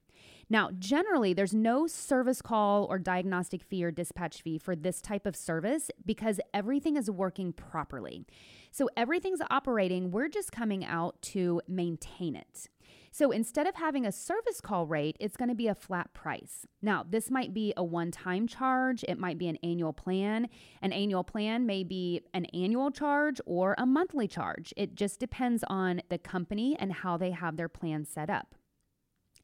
Now, 0.48 0.70
generally, 0.78 1.32
there's 1.32 1.54
no 1.54 1.86
service 1.86 2.40
call 2.40 2.84
or 2.84 2.98
diagnostic 2.98 3.62
fee 3.62 3.84
or 3.84 3.90
dispatch 3.90 4.42
fee 4.42 4.58
for 4.58 4.76
this 4.76 5.00
type 5.00 5.26
of 5.26 5.34
service 5.34 5.90
because 6.04 6.40
everything 6.54 6.96
is 6.96 7.10
working 7.10 7.52
properly. 7.52 8.24
So, 8.70 8.88
everything's 8.96 9.40
operating, 9.50 10.10
we're 10.10 10.28
just 10.28 10.52
coming 10.52 10.84
out 10.84 11.20
to 11.22 11.60
maintain 11.66 12.36
it. 12.36 12.68
So 13.16 13.30
instead 13.30 13.66
of 13.66 13.76
having 13.76 14.04
a 14.04 14.12
service 14.12 14.60
call 14.60 14.86
rate, 14.86 15.16
it's 15.18 15.38
going 15.38 15.48
to 15.48 15.54
be 15.54 15.68
a 15.68 15.74
flat 15.74 16.12
price. 16.12 16.66
Now, 16.82 17.02
this 17.08 17.30
might 17.30 17.54
be 17.54 17.72
a 17.74 17.82
one 17.82 18.10
time 18.10 18.46
charge, 18.46 19.04
it 19.08 19.18
might 19.18 19.38
be 19.38 19.48
an 19.48 19.56
annual 19.62 19.94
plan. 19.94 20.50
An 20.82 20.92
annual 20.92 21.24
plan 21.24 21.64
may 21.64 21.82
be 21.82 22.20
an 22.34 22.44
annual 22.52 22.90
charge 22.90 23.40
or 23.46 23.74
a 23.78 23.86
monthly 23.86 24.28
charge. 24.28 24.74
It 24.76 24.96
just 24.96 25.18
depends 25.18 25.64
on 25.66 26.02
the 26.10 26.18
company 26.18 26.76
and 26.78 26.92
how 26.92 27.16
they 27.16 27.30
have 27.30 27.56
their 27.56 27.70
plan 27.70 28.04
set 28.04 28.28
up. 28.28 28.54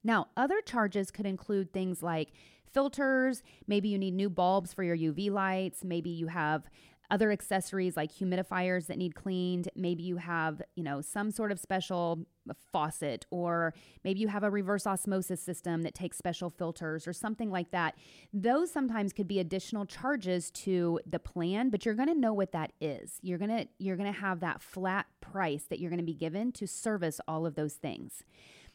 Now, 0.04 0.28
other 0.36 0.60
charges 0.60 1.10
could 1.10 1.26
include 1.26 1.72
things 1.72 2.02
like 2.02 2.30
filters, 2.72 3.42
maybe 3.66 3.88
you 3.88 3.98
need 3.98 4.14
new 4.14 4.30
bulbs 4.30 4.72
for 4.72 4.82
your 4.82 4.96
UV 4.96 5.30
lights, 5.30 5.84
maybe 5.84 6.10
you 6.10 6.28
have 6.28 6.68
other 7.12 7.30
accessories 7.30 7.94
like 7.94 8.10
humidifiers 8.10 8.86
that 8.86 8.96
need 8.96 9.14
cleaned. 9.14 9.68
Maybe 9.76 10.02
you 10.02 10.16
have, 10.16 10.62
you 10.74 10.82
know, 10.82 11.02
some 11.02 11.30
sort 11.30 11.52
of 11.52 11.60
special 11.60 12.26
faucet, 12.72 13.26
or 13.30 13.74
maybe 14.02 14.20
you 14.20 14.28
have 14.28 14.42
a 14.42 14.50
reverse 14.50 14.86
osmosis 14.86 15.42
system 15.42 15.82
that 15.82 15.94
takes 15.94 16.16
special 16.16 16.48
filters 16.48 17.06
or 17.06 17.12
something 17.12 17.50
like 17.50 17.70
that. 17.70 17.96
Those 18.32 18.72
sometimes 18.72 19.12
could 19.12 19.28
be 19.28 19.38
additional 19.40 19.84
charges 19.84 20.50
to 20.52 21.00
the 21.06 21.18
plan, 21.18 21.68
but 21.68 21.84
you're 21.84 21.94
going 21.94 22.08
to 22.08 22.18
know 22.18 22.32
what 22.32 22.52
that 22.52 22.72
is. 22.80 23.18
You're 23.20 23.38
going 23.38 23.50
to 23.50 23.68
you're 23.78 23.96
going 23.96 24.12
to 24.12 24.20
have 24.20 24.40
that 24.40 24.62
flat 24.62 25.04
price 25.20 25.64
that 25.68 25.80
you're 25.80 25.90
going 25.90 25.98
to 25.98 26.04
be 26.04 26.14
given 26.14 26.50
to 26.52 26.66
service 26.66 27.20
all 27.28 27.44
of 27.44 27.56
those 27.56 27.74
things. 27.74 28.24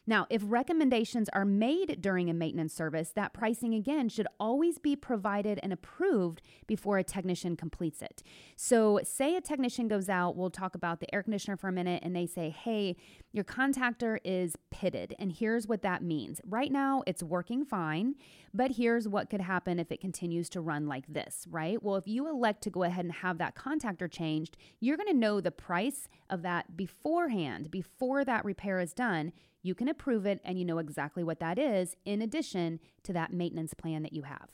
Now, 0.08 0.26
if 0.30 0.40
recommendations 0.42 1.28
are 1.34 1.44
made 1.44 2.00
during 2.00 2.30
a 2.30 2.34
maintenance 2.34 2.72
service, 2.72 3.10
that 3.14 3.34
pricing 3.34 3.74
again 3.74 4.08
should 4.08 4.26
always 4.40 4.78
be 4.78 4.96
provided 4.96 5.60
and 5.62 5.70
approved 5.70 6.40
before 6.66 6.96
a 6.96 7.04
technician 7.04 7.56
completes 7.56 8.00
it. 8.00 8.22
So, 8.56 9.00
say 9.04 9.36
a 9.36 9.42
technician 9.42 9.86
goes 9.86 10.08
out, 10.08 10.34
we'll 10.34 10.48
talk 10.48 10.74
about 10.74 11.00
the 11.00 11.14
air 11.14 11.22
conditioner 11.22 11.58
for 11.58 11.68
a 11.68 11.72
minute, 11.72 12.02
and 12.02 12.16
they 12.16 12.24
say, 12.24 12.48
Hey, 12.48 12.96
your 13.32 13.44
contactor 13.44 14.16
is 14.24 14.56
pitted, 14.70 15.14
and 15.18 15.30
here's 15.30 15.68
what 15.68 15.82
that 15.82 16.02
means. 16.02 16.40
Right 16.48 16.72
now, 16.72 17.02
it's 17.06 17.22
working 17.22 17.66
fine, 17.66 18.14
but 18.54 18.70
here's 18.70 19.06
what 19.06 19.28
could 19.28 19.42
happen 19.42 19.78
if 19.78 19.92
it 19.92 20.00
continues 20.00 20.48
to 20.50 20.62
run 20.62 20.86
like 20.86 21.04
this, 21.06 21.46
right? 21.50 21.82
Well, 21.82 21.96
if 21.96 22.08
you 22.08 22.26
elect 22.26 22.62
to 22.62 22.70
go 22.70 22.84
ahead 22.84 23.04
and 23.04 23.12
have 23.12 23.36
that 23.36 23.54
contactor 23.54 24.10
changed, 24.10 24.56
you're 24.80 24.96
going 24.96 25.12
to 25.12 25.14
know 25.14 25.42
the 25.42 25.50
price 25.50 26.08
of 26.30 26.40
that 26.42 26.78
beforehand, 26.78 27.70
before 27.70 28.24
that 28.24 28.46
repair 28.46 28.80
is 28.80 28.94
done 28.94 29.34
you 29.62 29.74
can 29.74 29.88
approve 29.88 30.26
it 30.26 30.40
and 30.44 30.58
you 30.58 30.64
know 30.64 30.78
exactly 30.78 31.24
what 31.24 31.40
that 31.40 31.58
is, 31.58 31.96
in 32.04 32.22
addition 32.22 32.80
to 33.02 33.12
that 33.12 33.32
maintenance 33.32 33.74
plan 33.74 34.02
that 34.02 34.12
you 34.12 34.22
have. 34.22 34.48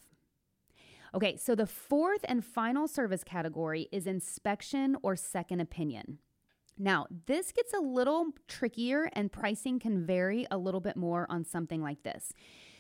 Okay, 1.14 1.37
so 1.37 1.54
the 1.54 1.66
fourth 1.66 2.25
and 2.25 2.44
final 2.44 2.88
service 2.88 3.23
category 3.23 3.88
is 3.92 4.06
inspection 4.06 4.96
or 5.02 5.14
second 5.14 5.61
opinion. 5.61 6.18
Now, 6.76 7.06
this 7.26 7.52
gets 7.52 7.73
a 7.73 7.78
little 7.78 8.32
trickier 8.49 9.08
and 9.12 9.30
pricing 9.30 9.78
can 9.78 10.04
vary 10.04 10.44
a 10.50 10.58
little 10.58 10.80
bit 10.80 10.96
more 10.96 11.26
on 11.30 11.44
something 11.44 11.80
like 11.80 12.02
this. 12.02 12.32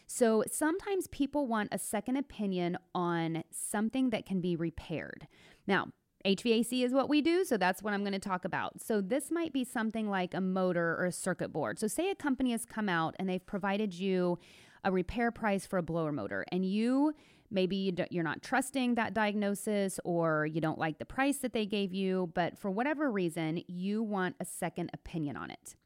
So, 0.06 0.42
sometimes 0.50 1.06
people 1.08 1.46
want 1.46 1.68
a 1.72 1.78
second 1.78 2.16
opinion 2.16 2.76
on 2.94 3.44
something 3.50 4.10
that 4.10 4.26
can 4.26 4.40
be 4.40 4.56
repaired. 4.56 5.28
Now, 5.66 5.88
HVAC 6.24 6.84
is 6.84 6.94
what 6.94 7.08
we 7.08 7.20
do, 7.20 7.44
so 7.44 7.56
that's 7.56 7.82
what 7.82 7.92
I'm 7.92 8.00
going 8.00 8.12
to 8.12 8.18
talk 8.18 8.44
about. 8.44 8.80
So, 8.80 9.00
this 9.00 9.30
might 9.30 9.52
be 9.52 9.64
something 9.64 10.08
like 10.08 10.32
a 10.32 10.40
motor 10.40 10.96
or 10.98 11.06
a 11.06 11.12
circuit 11.12 11.52
board. 11.52 11.78
So, 11.78 11.86
say 11.86 12.10
a 12.10 12.14
company 12.14 12.52
has 12.52 12.64
come 12.64 12.88
out 12.88 13.14
and 13.18 13.28
they've 13.28 13.44
provided 13.44 13.92
you 13.92 14.38
a 14.84 14.90
repair 14.90 15.30
price 15.30 15.66
for 15.66 15.78
a 15.78 15.82
blower 15.82 16.12
motor, 16.12 16.44
and 16.50 16.64
you 16.64 17.14
maybe 17.50 17.94
you're 18.10 18.24
not 18.24 18.42
trusting 18.42 18.94
that 18.96 19.14
diagnosis 19.14 20.00
or 20.04 20.46
you 20.46 20.60
don't 20.60 20.78
like 20.78 20.98
the 20.98 21.04
price 21.04 21.38
that 21.38 21.52
they 21.52 21.66
gave 21.66 21.94
you, 21.94 22.30
but 22.34 22.58
for 22.58 22.70
whatever 22.70 23.10
reason, 23.10 23.62
you 23.68 24.02
want 24.02 24.34
a 24.40 24.44
second 24.44 24.90
opinion 24.92 25.36
on 25.36 25.50
it. 25.50 25.76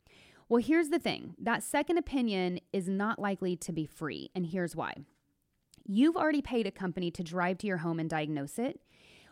Well, 0.48 0.62
here's 0.62 0.88
the 0.88 0.98
thing 0.98 1.34
that 1.38 1.62
second 1.62 1.98
opinion 1.98 2.60
is 2.72 2.88
not 2.88 3.18
likely 3.18 3.56
to 3.56 3.72
be 3.72 3.86
free, 3.86 4.30
and 4.34 4.46
here's 4.46 4.76
why. 4.76 4.94
You've 5.84 6.16
already 6.16 6.42
paid 6.42 6.66
a 6.66 6.70
company 6.70 7.10
to 7.10 7.22
drive 7.22 7.58
to 7.58 7.66
your 7.66 7.78
home 7.78 7.98
and 7.98 8.08
diagnose 8.08 8.58
it. 8.58 8.80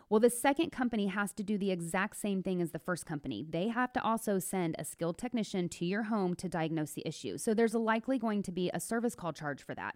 Well, 0.09 0.21
the 0.21 0.29
second 0.29 0.71
company 0.71 1.07
has 1.07 1.33
to 1.33 1.43
do 1.43 1.57
the 1.57 1.71
exact 1.71 2.15
same 2.15 2.41
thing 2.41 2.61
as 2.61 2.71
the 2.71 2.79
first 2.79 3.05
company. 3.05 3.45
They 3.47 3.67
have 3.67 3.91
to 3.93 4.01
also 4.01 4.39
send 4.39 4.75
a 4.79 4.85
skilled 4.85 5.17
technician 5.17 5.67
to 5.69 5.85
your 5.85 6.03
home 6.03 6.33
to 6.35 6.47
diagnose 6.47 6.91
the 6.91 7.05
issue. 7.05 7.37
So 7.37 7.53
there's 7.53 7.73
likely 7.73 8.17
going 8.17 8.41
to 8.43 8.51
be 8.53 8.69
a 8.73 8.79
service 8.79 9.15
call 9.15 9.33
charge 9.33 9.61
for 9.61 9.75
that. 9.75 9.95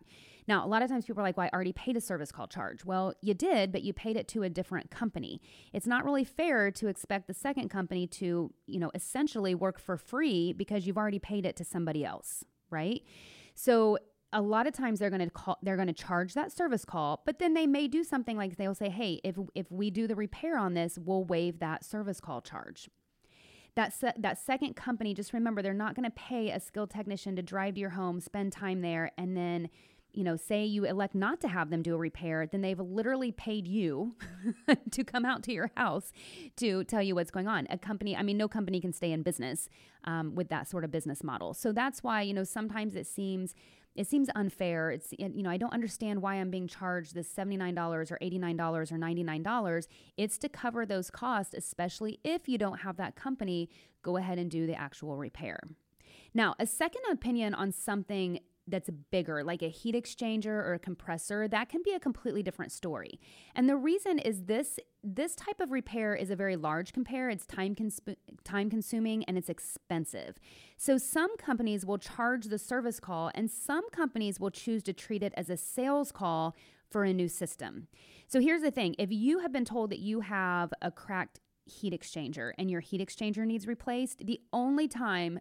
Now, 0.50 0.65
a 0.65 0.68
lot 0.68 0.82
of 0.82 0.89
times 0.89 1.06
people 1.06 1.22
are 1.22 1.24
like, 1.24 1.38
well, 1.38 1.48
I 1.51 1.56
already 1.56 1.72
paid 1.72 1.96
a 1.96 2.01
service 2.01 2.30
call 2.30 2.48
charge. 2.48 2.84
Well, 2.84 3.13
you 3.22 3.34
did, 3.34 3.72
but 3.72 3.84
you 3.84 3.94
paid 3.94 4.18
it 4.18 4.27
to 4.30 4.44
a 4.44 4.50
different 4.50 4.91
company. 4.91 5.39
It's 5.72 5.88
not 5.88 6.03
really 6.03 6.25
fair 6.25 6.72
to 6.72 6.88
expect 6.88 7.27
the 7.27 7.34
second 7.34 7.70
company 7.70 8.06
to, 8.08 8.53
you 8.68 8.80
know, 8.80 8.91
essentially 8.94 9.56
work 9.56 9.80
for 9.80 9.96
free 9.96 10.51
because 10.51 10.86
you've 10.86 10.98
already 10.98 11.20
paid 11.20 11.46
it 11.46 11.56
to 11.56 11.63
somebody 11.63 12.03
else, 12.03 12.44
right? 12.70 13.01
So 13.56 13.98
a 14.34 14.42
lot 14.42 14.68
of 14.68 14.74
times 14.74 15.00
they're 15.00 15.10
going 15.10 15.22
to 15.22 15.30
call 15.30 15.58
they're 15.62 15.76
going 15.76 15.88
to 15.88 15.94
charge 15.94 16.34
that 16.34 16.52
service 16.52 16.86
call 16.86 17.22
but 17.26 17.40
then 17.40 17.54
they 17.54 17.68
may 17.68 17.88
do 17.88 18.04
something 18.04 18.38
like 18.38 18.56
they'll 18.58 18.76
say 18.76 18.90
hey 18.90 19.20
if 19.24 19.38
if 19.56 19.72
we 19.72 19.90
do 19.90 20.08
the 20.08 20.16
repair 20.16 20.58
on 20.58 20.74
this 20.74 20.98
we'll 20.98 21.24
waive 21.24 21.60
that 21.60 21.84
service 21.84 22.20
call 22.20 22.42
charge. 22.42 22.90
That 23.76 23.94
se- 23.94 24.14
that 24.18 24.38
second 24.38 24.76
company 24.76 25.14
just 25.14 25.32
remember 25.32 25.62
they're 25.62 25.74
not 25.74 25.96
going 25.96 26.04
to 26.04 26.12
pay 26.12 26.50
a 26.52 26.60
skilled 26.60 26.90
technician 26.90 27.36
to 27.38 27.42
drive 27.42 27.76
to 27.76 27.80
your 27.80 27.92
home 27.92 28.20
spend 28.20 28.52
time 28.52 28.82
there 28.82 29.12
and 29.18 29.36
then 29.38 29.70
you 30.13 30.24
know 30.24 30.36
say 30.36 30.63
you 30.63 30.86
elect 30.86 31.15
not 31.15 31.39
to 31.41 31.48
have 31.48 31.70
them 31.70 31.82
do 31.82 31.94
a 31.94 31.98
repair 31.98 32.48
then 32.48 32.62
they've 32.62 32.80
literally 32.80 33.32
paid 33.32 33.68
you 33.68 34.15
to 34.91 35.03
come 35.03 35.25
out 35.25 35.44
to 35.44 35.53
your 35.53 35.72
house 35.75 36.12
to 36.56 36.84
tell 36.86 37.01
you 37.01 37.15
what's 37.15 37.32
going 37.32 37.48
on 37.48 37.68
a 37.70 37.77
company 37.77 38.15
i 38.15 38.22
mean 38.22 38.38
no 38.38 38.48
company 38.48 38.80
can 38.80 38.94
stay 38.94 39.12
in 39.12 39.24
business 39.24 39.70
um, 40.03 40.34
with 40.36 40.50
that 40.50 40.68
sort 40.68 40.84
of 40.84 40.91
business 40.91 41.24
model 41.24 41.53
so 41.53 41.72
that's 41.72 42.03
why 42.03 42.22
you 42.22 42.34
know 42.34 42.44
sometimes 42.44 42.96
it 42.96 43.08
seems 43.08 43.53
it 43.94 44.08
seems 44.08 44.30
unfair. 44.36 44.91
It's 44.91 45.13
you 45.18 45.44
know 45.44 45.50
I 45.50 45.58
don't 45.58 45.74
understand 45.74 46.22
why 46.22 46.36
I'm 46.36 46.50
being 46.50 46.68
charged 46.68 47.13
this 47.13 47.30
seventy 47.30 47.58
nine 47.58 47.75
dollars 47.75 48.12
or 48.12 48.18
eighty 48.22 48.38
nine 48.38 48.56
dollars 48.56 48.91
or 48.91 48.98
ninety 48.98 49.24
nine 49.24 49.44
dollars. 49.44 49.88
It's 50.18 50.38
to 50.39 50.50
cover 50.50 50.86
those 50.86 51.12
costs, 51.12 51.53
especially 51.53 52.20
if 52.24 52.48
you 52.48 52.58
don't 52.58 52.80
have 52.80 52.98
that 52.98 53.15
company 53.15 53.70
go 54.01 54.18
ahead 54.18 54.39
and 54.39 54.50
do 54.50 54.65
the 54.65 54.75
actual 54.75 55.18
repair. 55.18 55.60
Now, 56.34 56.56
a 56.60 56.65
second 56.65 57.01
opinion 57.12 57.53
on 57.53 57.72
something 57.72 58.39
that's 58.68 58.89
bigger, 59.12 59.44
like 59.44 59.62
a 59.62 59.70
heat 59.70 59.96
exchanger 59.96 60.48
or 60.48 60.74
a 60.74 60.80
compressor, 60.80 61.48
that 61.48 61.70
can 61.70 61.82
be 61.84 61.94
a 61.94 62.00
completely 62.00 62.44
different 62.44 62.72
story. 62.72 63.20
And 63.56 63.68
the 63.68 63.75
reason 63.75 64.20
is 64.20 64.44
this 64.44 64.80
this 65.03 65.36
type 65.36 65.60
of 65.60 65.72
repair 65.72 66.13
is 66.13 66.30
a 66.30 66.36
very 66.36 66.56
large 66.56 66.94
compare. 66.94 67.30
It's 67.30 67.48
time 67.48 67.74
consp- 67.74 68.15
time 68.44 68.70
consuming 68.70 69.24
and 69.25 69.38
it's 69.38 69.50
expensive. 69.50 70.38
So 70.77 70.98
some 70.98 71.36
companies 71.38 71.86
will 71.86 71.98
charge 71.98 72.46
the 72.46 72.60
service 72.60 73.00
call 73.00 73.32
and 73.34 73.50
some 73.50 73.89
companies 73.89 74.39
will 74.39 74.51
choose 74.51 74.84
to 74.84 74.94
treat 74.94 75.24
it 75.24 75.34
as 75.36 75.50
a 75.50 75.58
sales 75.58 76.12
call 76.12 76.56
for 76.91 77.03
a 77.03 77.13
new 77.13 77.27
system. 77.27 77.88
So 78.27 78.39
here's 78.39 78.62
the 78.62 78.72
thing, 78.72 78.96
if 79.00 79.12
you 79.12 79.39
have 79.39 79.51
been 79.51 79.65
told 79.65 79.89
that 79.89 80.00
you 80.00 80.20
have 80.20 80.72
a 80.82 80.91
cracked 80.91 81.39
heat 81.65 81.94
exchanger 81.94 82.51
and 82.58 82.70
your 82.70 82.82
heat 82.82 83.01
exchanger 83.01 83.46
needs 83.46 83.65
replaced, 83.65 84.25
the 84.25 84.41
only 84.53 84.88
time 84.88 85.39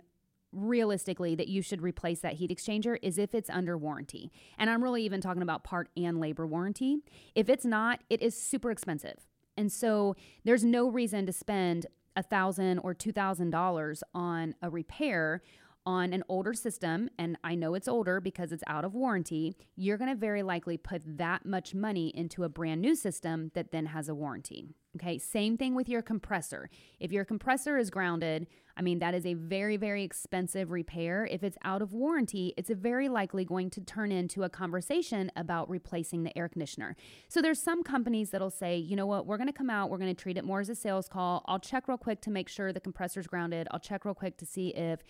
realistically 0.52 1.34
that 1.34 1.48
you 1.48 1.62
should 1.62 1.82
replace 1.82 2.20
that 2.20 2.34
heat 2.34 2.50
exchanger 2.50 2.98
is 3.02 3.18
if 3.18 3.34
it's 3.34 3.50
under 3.50 3.76
warranty. 3.78 4.30
And 4.58 4.68
I'm 4.68 4.82
really 4.82 5.02
even 5.04 5.20
talking 5.20 5.42
about 5.42 5.64
part 5.64 5.88
and 5.96 6.18
labor 6.20 6.46
warranty. 6.46 6.98
If 7.34 7.48
it's 7.48 7.64
not, 7.64 8.00
it 8.10 8.20
is 8.22 8.40
super 8.40 8.70
expensive. 8.70 9.26
And 9.56 9.70
so 9.70 10.16
there's 10.44 10.64
no 10.64 10.88
reason 10.88 11.26
to 11.26 11.32
spend 11.32 11.86
a 12.16 12.22
thousand 12.22 12.80
or 12.80 12.94
two 12.94 13.12
thousand 13.12 13.50
dollars 13.50 14.02
on 14.14 14.54
a 14.62 14.70
repair 14.70 15.42
on 15.86 16.12
an 16.12 16.22
older 16.28 16.54
system, 16.54 17.08
and 17.18 17.36
I 17.42 17.54
know 17.54 17.74
it's 17.74 17.88
older 17.88 18.20
because 18.20 18.52
it's 18.52 18.64
out 18.66 18.84
of 18.84 18.94
warranty, 18.94 19.56
you're 19.76 19.98
going 19.98 20.10
to 20.10 20.16
very 20.16 20.42
likely 20.42 20.76
put 20.76 21.02
that 21.18 21.46
much 21.46 21.74
money 21.74 22.08
into 22.08 22.44
a 22.44 22.48
brand 22.48 22.80
new 22.80 22.94
system 22.94 23.50
that 23.54 23.72
then 23.72 23.86
has 23.86 24.08
a 24.08 24.14
warranty. 24.14 24.66
Okay, 24.96 25.18
same 25.18 25.56
thing 25.56 25.76
with 25.76 25.88
your 25.88 26.02
compressor. 26.02 26.68
If 26.98 27.12
your 27.12 27.24
compressor 27.24 27.78
is 27.78 27.90
grounded, 27.90 28.48
I 28.76 28.82
mean, 28.82 28.98
that 28.98 29.14
is 29.14 29.24
a 29.24 29.34
very, 29.34 29.76
very 29.76 30.02
expensive 30.02 30.70
repair. 30.72 31.28
If 31.30 31.44
it's 31.44 31.56
out 31.64 31.80
of 31.80 31.92
warranty, 31.92 32.54
it's 32.56 32.70
very 32.70 33.08
likely 33.08 33.44
going 33.44 33.70
to 33.70 33.80
turn 33.80 34.10
into 34.10 34.42
a 34.42 34.48
conversation 34.48 35.30
about 35.36 35.70
replacing 35.70 36.24
the 36.24 36.36
air 36.36 36.48
conditioner. 36.48 36.96
So 37.28 37.40
there's 37.40 37.62
some 37.62 37.84
companies 37.84 38.30
that'll 38.30 38.50
say, 38.50 38.78
you 38.78 38.96
know 38.96 39.06
what, 39.06 39.26
we're 39.26 39.36
to 39.46 39.52
come 39.52 39.70
out, 39.70 39.90
we're 39.90 39.98
to 39.98 40.22
treat 40.22 40.36
it 40.36 40.44
more 40.44 40.60
as 40.60 40.68
a 40.68 40.74
sales 40.74 41.08
call. 41.08 41.44
I'll 41.46 41.58
check 41.58 41.88
real 41.88 41.98
quick 41.98 42.20
to 42.22 42.30
make 42.30 42.48
sure 42.48 42.72
the 42.72 42.80
compressor's 42.80 43.26
grounded. 43.26 43.68
I'll 43.70 43.80
check 43.80 44.04
real 44.04 44.14
quick 44.14 44.36
to 44.38 44.46
see 44.46 44.68
if 44.68 45.02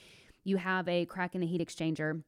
you 0.44 0.56
have 0.56 0.88
a 0.88 1.06
crack 1.06 1.34
in 1.34 1.40
the 1.40 1.46
heat 1.46 1.60
exchanger. 1.60 2.22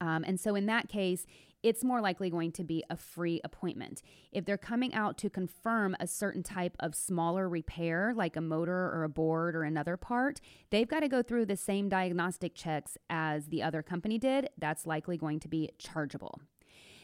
Um, 0.00 0.24
and 0.26 0.38
so 0.38 0.54
in 0.54 0.66
that 0.66 0.88
case, 0.88 1.26
it's 1.62 1.82
more 1.82 2.02
likely 2.02 2.28
going 2.28 2.52
to 2.52 2.62
be 2.62 2.84
a 2.90 2.96
free 2.96 3.40
appointment. 3.42 4.02
If 4.30 4.44
they're 4.44 4.58
coming 4.58 4.92
out 4.92 5.16
to 5.18 5.30
confirm 5.30 5.96
a 5.98 6.06
certain 6.06 6.42
type 6.42 6.76
of 6.78 6.94
smaller 6.94 7.48
repair, 7.48 8.12
like 8.14 8.36
a 8.36 8.42
motor 8.42 8.90
or 8.92 9.02
a 9.02 9.08
board 9.08 9.56
or 9.56 9.62
another 9.62 9.96
part, 9.96 10.42
they've 10.68 10.86
got 10.86 11.00
to 11.00 11.08
go 11.08 11.22
through 11.22 11.46
the 11.46 11.56
same 11.56 11.88
diagnostic 11.88 12.54
checks 12.54 12.98
as 13.08 13.46
the 13.46 13.62
other 13.62 13.82
company 13.82 14.18
did. 14.18 14.50
That's 14.58 14.84
likely 14.84 15.16
going 15.16 15.40
to 15.40 15.48
be 15.48 15.70
chargeable. 15.78 16.38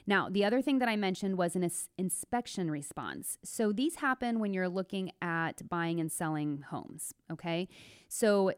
Now, 0.06 0.28
the 0.28 0.44
other 0.44 0.60
thing 0.60 0.78
that 0.80 0.88
I 0.88 0.96
mentioned 0.96 1.38
was 1.38 1.56
an 1.56 1.70
inspection 1.96 2.70
response. 2.70 3.38
So 3.42 3.72
these 3.72 3.96
happen 3.96 4.40
when 4.40 4.52
you're 4.52 4.68
looking 4.68 5.12
at 5.22 5.66
buying 5.68 6.00
and 6.00 6.12
selling 6.12 6.64
homes, 6.68 7.14
okay? 7.32 7.68
So 8.08 8.52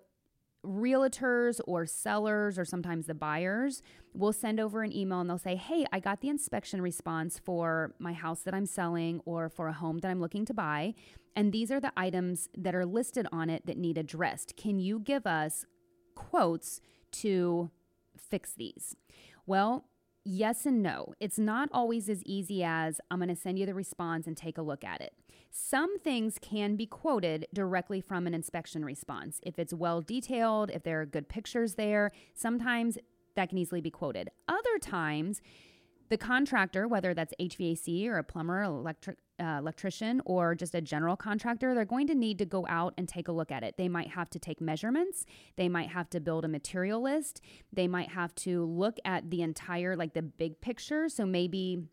realtors 0.64 1.60
or 1.66 1.86
sellers 1.86 2.58
or 2.58 2.64
sometimes 2.64 3.06
the 3.06 3.14
buyers 3.14 3.82
will 4.14 4.32
send 4.32 4.60
over 4.60 4.82
an 4.82 4.94
email 4.94 5.20
and 5.20 5.28
they'll 5.28 5.38
say, 5.38 5.56
Hey, 5.56 5.86
I 5.92 6.00
got 6.00 6.20
the 6.20 6.28
inspection 6.28 6.80
response 6.80 7.40
for 7.44 7.94
my 7.98 8.12
house 8.12 8.40
that 8.40 8.54
I'm 8.54 8.66
selling 8.66 9.20
or 9.24 9.48
for 9.48 9.68
a 9.68 9.72
home 9.72 9.98
that 9.98 10.10
I'm 10.10 10.20
looking 10.20 10.44
to 10.46 10.54
buy. 10.54 10.94
And 11.34 11.52
these 11.52 11.70
are 11.70 11.80
the 11.80 11.92
items 11.96 12.48
that 12.56 12.74
are 12.74 12.86
listed 12.86 13.26
on 13.32 13.50
it 13.50 13.66
that 13.66 13.78
need 13.78 13.98
addressed. 13.98 14.56
Can 14.56 14.78
you 14.78 14.98
give 14.98 15.26
us 15.26 15.64
quotes 16.14 16.80
to 17.12 17.70
fix 18.16 18.52
these? 18.52 18.94
Well, 19.46 19.86
yes 20.24 20.66
and 20.66 20.82
no. 20.82 21.14
It's 21.20 21.38
not 21.38 21.68
always 21.72 22.08
as 22.08 22.22
easy 22.24 22.62
as 22.62 23.00
I'm 23.10 23.18
going 23.18 23.28
to 23.28 23.36
send 23.36 23.58
you 23.58 23.66
the 23.66 23.74
response 23.74 24.26
and 24.26 24.36
take 24.36 24.58
a 24.58 24.62
look 24.62 24.84
at 24.84 25.00
it. 25.00 25.14
Some 25.54 25.98
things 25.98 26.38
can 26.40 26.76
be 26.76 26.86
quoted 26.86 27.46
directly 27.52 28.00
from 28.00 28.26
an 28.26 28.32
inspection 28.32 28.86
response. 28.86 29.38
If 29.42 29.58
it's 29.58 29.74
well 29.74 30.00
detailed, 30.00 30.70
if 30.70 30.82
there 30.82 31.02
are 31.02 31.06
good 31.06 31.28
pictures 31.28 31.74
there, 31.74 32.10
sometimes 32.34 32.96
that 33.36 33.50
can 33.50 33.58
easily 33.58 33.82
be 33.82 33.90
quoted. 33.90 34.30
Other 34.48 34.78
times, 34.80 35.42
the 36.08 36.16
contractor, 36.16 36.88
whether 36.88 37.12
that's 37.12 37.34
HVAC 37.38 38.06
or 38.08 38.16
a 38.16 38.24
plumber, 38.24 38.62
electric, 38.62 39.18
uh, 39.38 39.56
electrician, 39.58 40.22
or 40.24 40.54
just 40.54 40.74
a 40.74 40.80
general 40.80 41.16
contractor, 41.16 41.74
they're 41.74 41.84
going 41.84 42.06
to 42.06 42.14
need 42.14 42.38
to 42.38 42.46
go 42.46 42.66
out 42.70 42.94
and 42.96 43.06
take 43.06 43.28
a 43.28 43.32
look 43.32 43.52
at 43.52 43.62
it. 43.62 43.76
They 43.76 43.88
might 43.90 44.08
have 44.08 44.30
to 44.30 44.38
take 44.38 44.58
measurements. 44.58 45.26
They 45.56 45.68
might 45.68 45.88
have 45.88 46.08
to 46.10 46.20
build 46.20 46.46
a 46.46 46.48
material 46.48 47.02
list. 47.02 47.42
They 47.72 47.88
might 47.88 48.08
have 48.08 48.34
to 48.36 48.64
look 48.64 48.96
at 49.04 49.30
the 49.30 49.42
entire, 49.42 49.96
like 49.96 50.14
the 50.14 50.22
big 50.22 50.62
picture. 50.62 51.10
So 51.10 51.26
maybe 51.26 51.84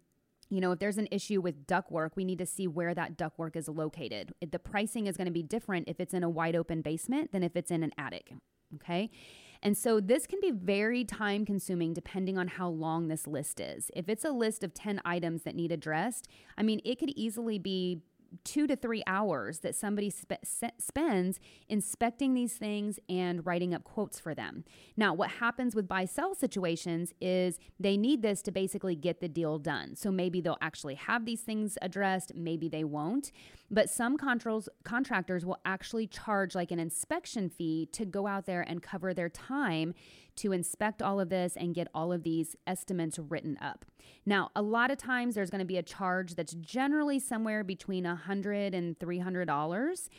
you 0.50 0.62
know, 0.62 0.72
if 0.72 0.80
there's 0.80 0.98
an 0.98 1.08
issue 1.12 1.42
with 1.42 1.68
ductwork, 1.68 2.12
we 2.16 2.26
need 2.26 2.40
to 2.40 2.46
see 2.46 2.68
where 2.68 2.94
that 2.94 3.18
ductwork 3.18 3.56
is 3.56 3.68
located. 3.68 4.34
The 4.52 4.60
pricing 4.60 5.08
is 5.08 5.16
going 5.16 5.26
to 5.26 5.32
be 5.32 5.44
different 5.44 5.88
if 5.88 6.00
it's 6.00 6.14
in 6.14 6.24
a 6.24 6.30
wide 6.30 6.56
open 6.56 6.82
basement 6.82 7.32
than 7.32 7.44
if 7.44 7.56
it's 7.56 7.72
in 7.72 7.84
an 7.84 7.92
attic. 7.98 8.34
Okay. 8.76 9.10
And 9.62 9.78
so 9.78 10.00
this 10.00 10.26
can 10.26 10.40
be 10.42 10.52
very 10.52 11.04
time 11.04 11.46
consuming 11.46 11.94
depending 11.94 12.38
on 12.38 12.48
how 12.48 12.70
long 12.70 13.08
this 13.08 13.28
list 13.28 13.60
is. 13.60 13.92
If 13.94 14.08
it's 14.08 14.24
a 14.24 14.32
list 14.32 14.64
of 14.64 14.74
10 14.74 15.02
items 15.04 15.44
that 15.44 15.56
need 15.56 15.72
addressed, 15.72 16.28
I 16.58 16.64
mean, 16.64 16.82
it 16.86 16.98
could 16.98 17.10
easily 17.10 17.60
be 17.60 18.02
two 18.44 18.68
to 18.68 18.76
three 18.76 19.04
hours 19.08 19.60
that 19.60 19.76
somebody 19.76 20.10
spe- 20.10 20.44
spends 20.78 21.40
inspecting 21.68 22.34
these 22.34 22.54
things 22.54 23.00
and 23.10 23.46
writing 23.46 23.74
up 23.74 23.84
quotes 23.84 24.20
for 24.20 24.34
them. 24.34 24.64
Now, 24.98 25.14
what 25.14 25.30
happens 25.32 25.76
with 25.76 25.88
buy 25.88 26.06
sell 26.06 26.36
situations 26.36 27.14
is 27.22 27.60
they 27.80 27.98
need 27.98 28.22
this 28.22 28.42
to 28.44 28.52
basically 28.52 28.96
get 28.96 29.22
the 29.22 29.28
deal 29.28 29.58
done. 29.60 29.96
So 29.96 30.12
maybe 30.12 30.42
they'll 30.42 30.58
actually 30.62 30.96
have 30.96 31.26
these 31.26 31.42
things 31.42 31.78
addressed, 31.82 32.34
maybe 32.36 32.68
they 32.68 32.84
won't. 32.84 33.32
But 33.72 33.90
some 33.90 34.18
controls, 34.18 34.68
contractors 34.84 35.46
will 35.46 35.60
actually 35.66 36.08
charge 36.08 36.56
like 36.56 36.72
an 36.72 36.80
inspection 36.80 37.50
fee 37.50 37.88
to 37.94 38.06
go 38.06 38.28
out 38.28 38.46
there 38.46 38.62
and 38.62 38.82
cover 38.82 39.14
their 39.14 39.30
time 39.30 39.94
to 40.38 40.52
inspect 40.54 41.02
all 41.02 41.20
of 41.20 41.30
this 41.30 41.56
and 41.58 41.76
get 41.76 41.88
all 41.94 42.14
of 42.14 42.24
these 42.24 42.56
estimates 42.66 43.20
written 43.20 43.58
up. 43.62 43.86
Now, 44.26 44.52
a 44.56 44.62
lot 44.62 44.92
of 44.92 44.98
times 44.98 45.36
there's 45.36 45.50
going 45.50 45.60
to 45.60 45.66
be 45.66 45.78
a 45.78 45.84
charge 45.84 46.36
that's 46.36 46.54
generally 46.54 47.20
somewhere 47.20 47.64
between 47.64 48.06
$100 48.06 48.74
and 48.74 48.98
$300 49.00 50.10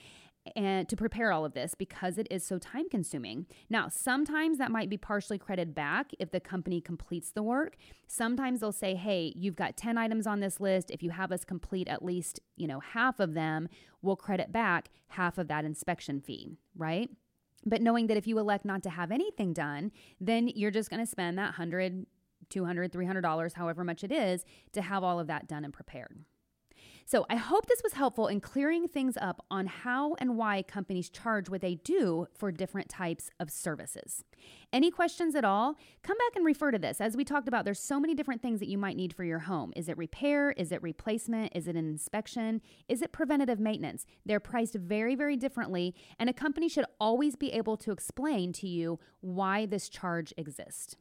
and 0.56 0.88
to 0.88 0.96
prepare 0.96 1.32
all 1.32 1.44
of 1.44 1.52
this 1.52 1.74
because 1.74 2.16
it 2.18 2.26
is 2.30 2.44
so 2.44 2.58
time 2.58 2.88
consuming. 2.88 3.46
Now, 3.68 3.88
sometimes 3.88 4.58
that 4.58 4.70
might 4.70 4.88
be 4.88 4.96
partially 4.96 5.38
credited 5.38 5.74
back 5.74 6.12
if 6.18 6.30
the 6.30 6.40
company 6.40 6.80
completes 6.80 7.30
the 7.30 7.42
work. 7.42 7.76
Sometimes 8.06 8.60
they'll 8.60 8.72
say, 8.72 8.94
"Hey, 8.94 9.34
you've 9.36 9.56
got 9.56 9.76
10 9.76 9.98
items 9.98 10.26
on 10.26 10.40
this 10.40 10.60
list. 10.60 10.90
If 10.90 11.02
you 11.02 11.10
have 11.10 11.30
us 11.30 11.44
complete 11.44 11.88
at 11.88 12.04
least, 12.04 12.40
you 12.56 12.66
know, 12.66 12.80
half 12.80 13.20
of 13.20 13.34
them, 13.34 13.68
we'll 14.02 14.16
credit 14.16 14.50
back 14.50 14.90
half 15.08 15.36
of 15.36 15.48
that 15.48 15.64
inspection 15.64 16.20
fee," 16.20 16.56
right? 16.74 17.10
But 17.66 17.82
knowing 17.82 18.06
that 18.06 18.16
if 18.16 18.26
you 18.26 18.38
elect 18.38 18.64
not 18.64 18.82
to 18.84 18.90
have 18.90 19.12
anything 19.12 19.52
done, 19.52 19.92
then 20.18 20.48
you're 20.48 20.70
just 20.70 20.88
going 20.88 21.00
to 21.00 21.06
spend 21.06 21.36
that 21.38 21.50
100, 21.50 22.06
200, 22.50 22.92
300 22.92 23.20
dollars, 23.20 23.54
however 23.54 23.84
much 23.84 24.04
it 24.04 24.12
is, 24.12 24.44
to 24.72 24.82
have 24.82 25.02
all 25.02 25.18
of 25.20 25.26
that 25.28 25.48
done 25.48 25.64
and 25.64 25.72
prepared. 25.72 26.24
So 27.10 27.26
I 27.28 27.34
hope 27.34 27.66
this 27.66 27.82
was 27.82 27.94
helpful 27.94 28.28
in 28.28 28.40
clearing 28.40 28.86
things 28.86 29.16
up 29.20 29.44
on 29.50 29.66
how 29.66 30.14
and 30.20 30.36
why 30.36 30.62
companies 30.62 31.10
charge 31.10 31.48
what 31.48 31.60
they 31.60 31.74
do 31.74 32.28
for 32.38 32.52
different 32.52 32.88
types 32.88 33.30
of 33.40 33.50
services. 33.50 34.22
Any 34.72 34.92
questions 34.92 35.34
at 35.34 35.44
all? 35.44 35.74
Come 36.04 36.16
back 36.18 36.36
and 36.36 36.46
refer 36.46 36.70
to 36.70 36.78
this. 36.78 37.00
As 37.00 37.16
we 37.16 37.24
talked 37.24 37.48
about, 37.48 37.64
there's 37.64 37.80
so 37.80 37.98
many 37.98 38.14
different 38.14 38.42
things 38.42 38.60
that 38.60 38.68
you 38.68 38.78
might 38.78 38.96
need 38.96 39.12
for 39.12 39.24
your 39.24 39.40
home. 39.40 39.72
Is 39.74 39.88
it 39.88 39.98
repair? 39.98 40.52
Is 40.52 40.70
it 40.70 40.84
replacement? 40.84 41.50
Is 41.52 41.66
it 41.66 41.74
an 41.74 41.88
inspection? 41.88 42.62
Is 42.88 43.02
it 43.02 43.10
preventative 43.10 43.58
maintenance? 43.58 44.06
They're 44.24 44.38
priced 44.38 44.76
very, 44.76 45.16
very 45.16 45.36
differently, 45.36 45.96
and 46.20 46.30
a 46.30 46.32
company 46.32 46.68
should 46.68 46.86
always 47.00 47.34
be 47.34 47.50
able 47.52 47.76
to 47.78 47.90
explain 47.90 48.52
to 48.52 48.68
you 48.68 49.00
why 49.20 49.66
this 49.66 49.88
charge 49.88 50.32
exists. 50.36 50.94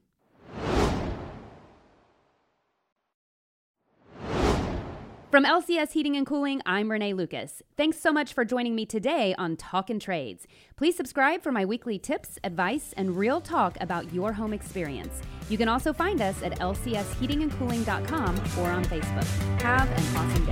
From 5.31 5.45
LCS 5.45 5.91
Heating 5.91 6.15
and 6.15 6.25
Cooling, 6.25 6.59
I'm 6.65 6.89
Renee 6.89 7.13
Lucas. 7.13 7.61
Thanks 7.77 7.99
so 7.99 8.11
much 8.11 8.33
for 8.33 8.43
joining 8.43 8.73
me 8.73 8.87
today 8.87 9.35
on 9.37 9.57
Talkin' 9.57 9.99
Trades. 9.99 10.47
Please 10.75 10.97
subscribe 10.97 11.43
for 11.43 11.51
my 11.51 11.65
weekly 11.65 11.99
tips, 11.99 12.39
advice, 12.43 12.95
and 12.97 13.15
real 13.15 13.39
talk 13.39 13.77
about 13.79 14.11
your 14.11 14.33
home 14.33 14.53
experience. 14.53 15.21
You 15.47 15.59
can 15.59 15.69
also 15.69 15.93
find 15.93 16.19
us 16.19 16.41
at 16.41 16.53
lcsheatingandcooling.com 16.53 18.37
or 18.59 18.71
on 18.71 18.83
Facebook. 18.85 19.61
Have 19.61 19.87
an 19.91 20.03
awesome 20.17 20.45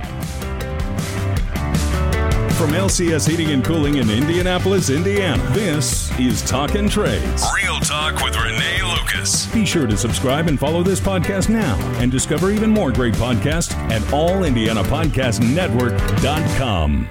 day. 2.12 2.17
From 2.58 2.70
LCS 2.70 3.28
Heating 3.28 3.52
and 3.52 3.64
Cooling 3.64 3.98
in 3.98 4.10
Indianapolis, 4.10 4.90
Indiana, 4.90 5.40
this 5.52 6.10
is 6.18 6.42
Talkin' 6.42 6.88
Trades. 6.88 7.44
Real 7.54 7.78
talk 7.78 8.20
with 8.24 8.36
Renee 8.36 8.82
Lucas. 8.82 9.46
Be 9.54 9.64
sure 9.64 9.86
to 9.86 9.96
subscribe 9.96 10.48
and 10.48 10.58
follow 10.58 10.82
this 10.82 10.98
podcast 10.98 11.48
now 11.48 11.78
and 12.00 12.10
discover 12.10 12.50
even 12.50 12.70
more 12.70 12.90
great 12.90 13.14
podcasts 13.14 13.72
at 13.92 14.02
allindianapodcastnetwork.com. 14.10 17.08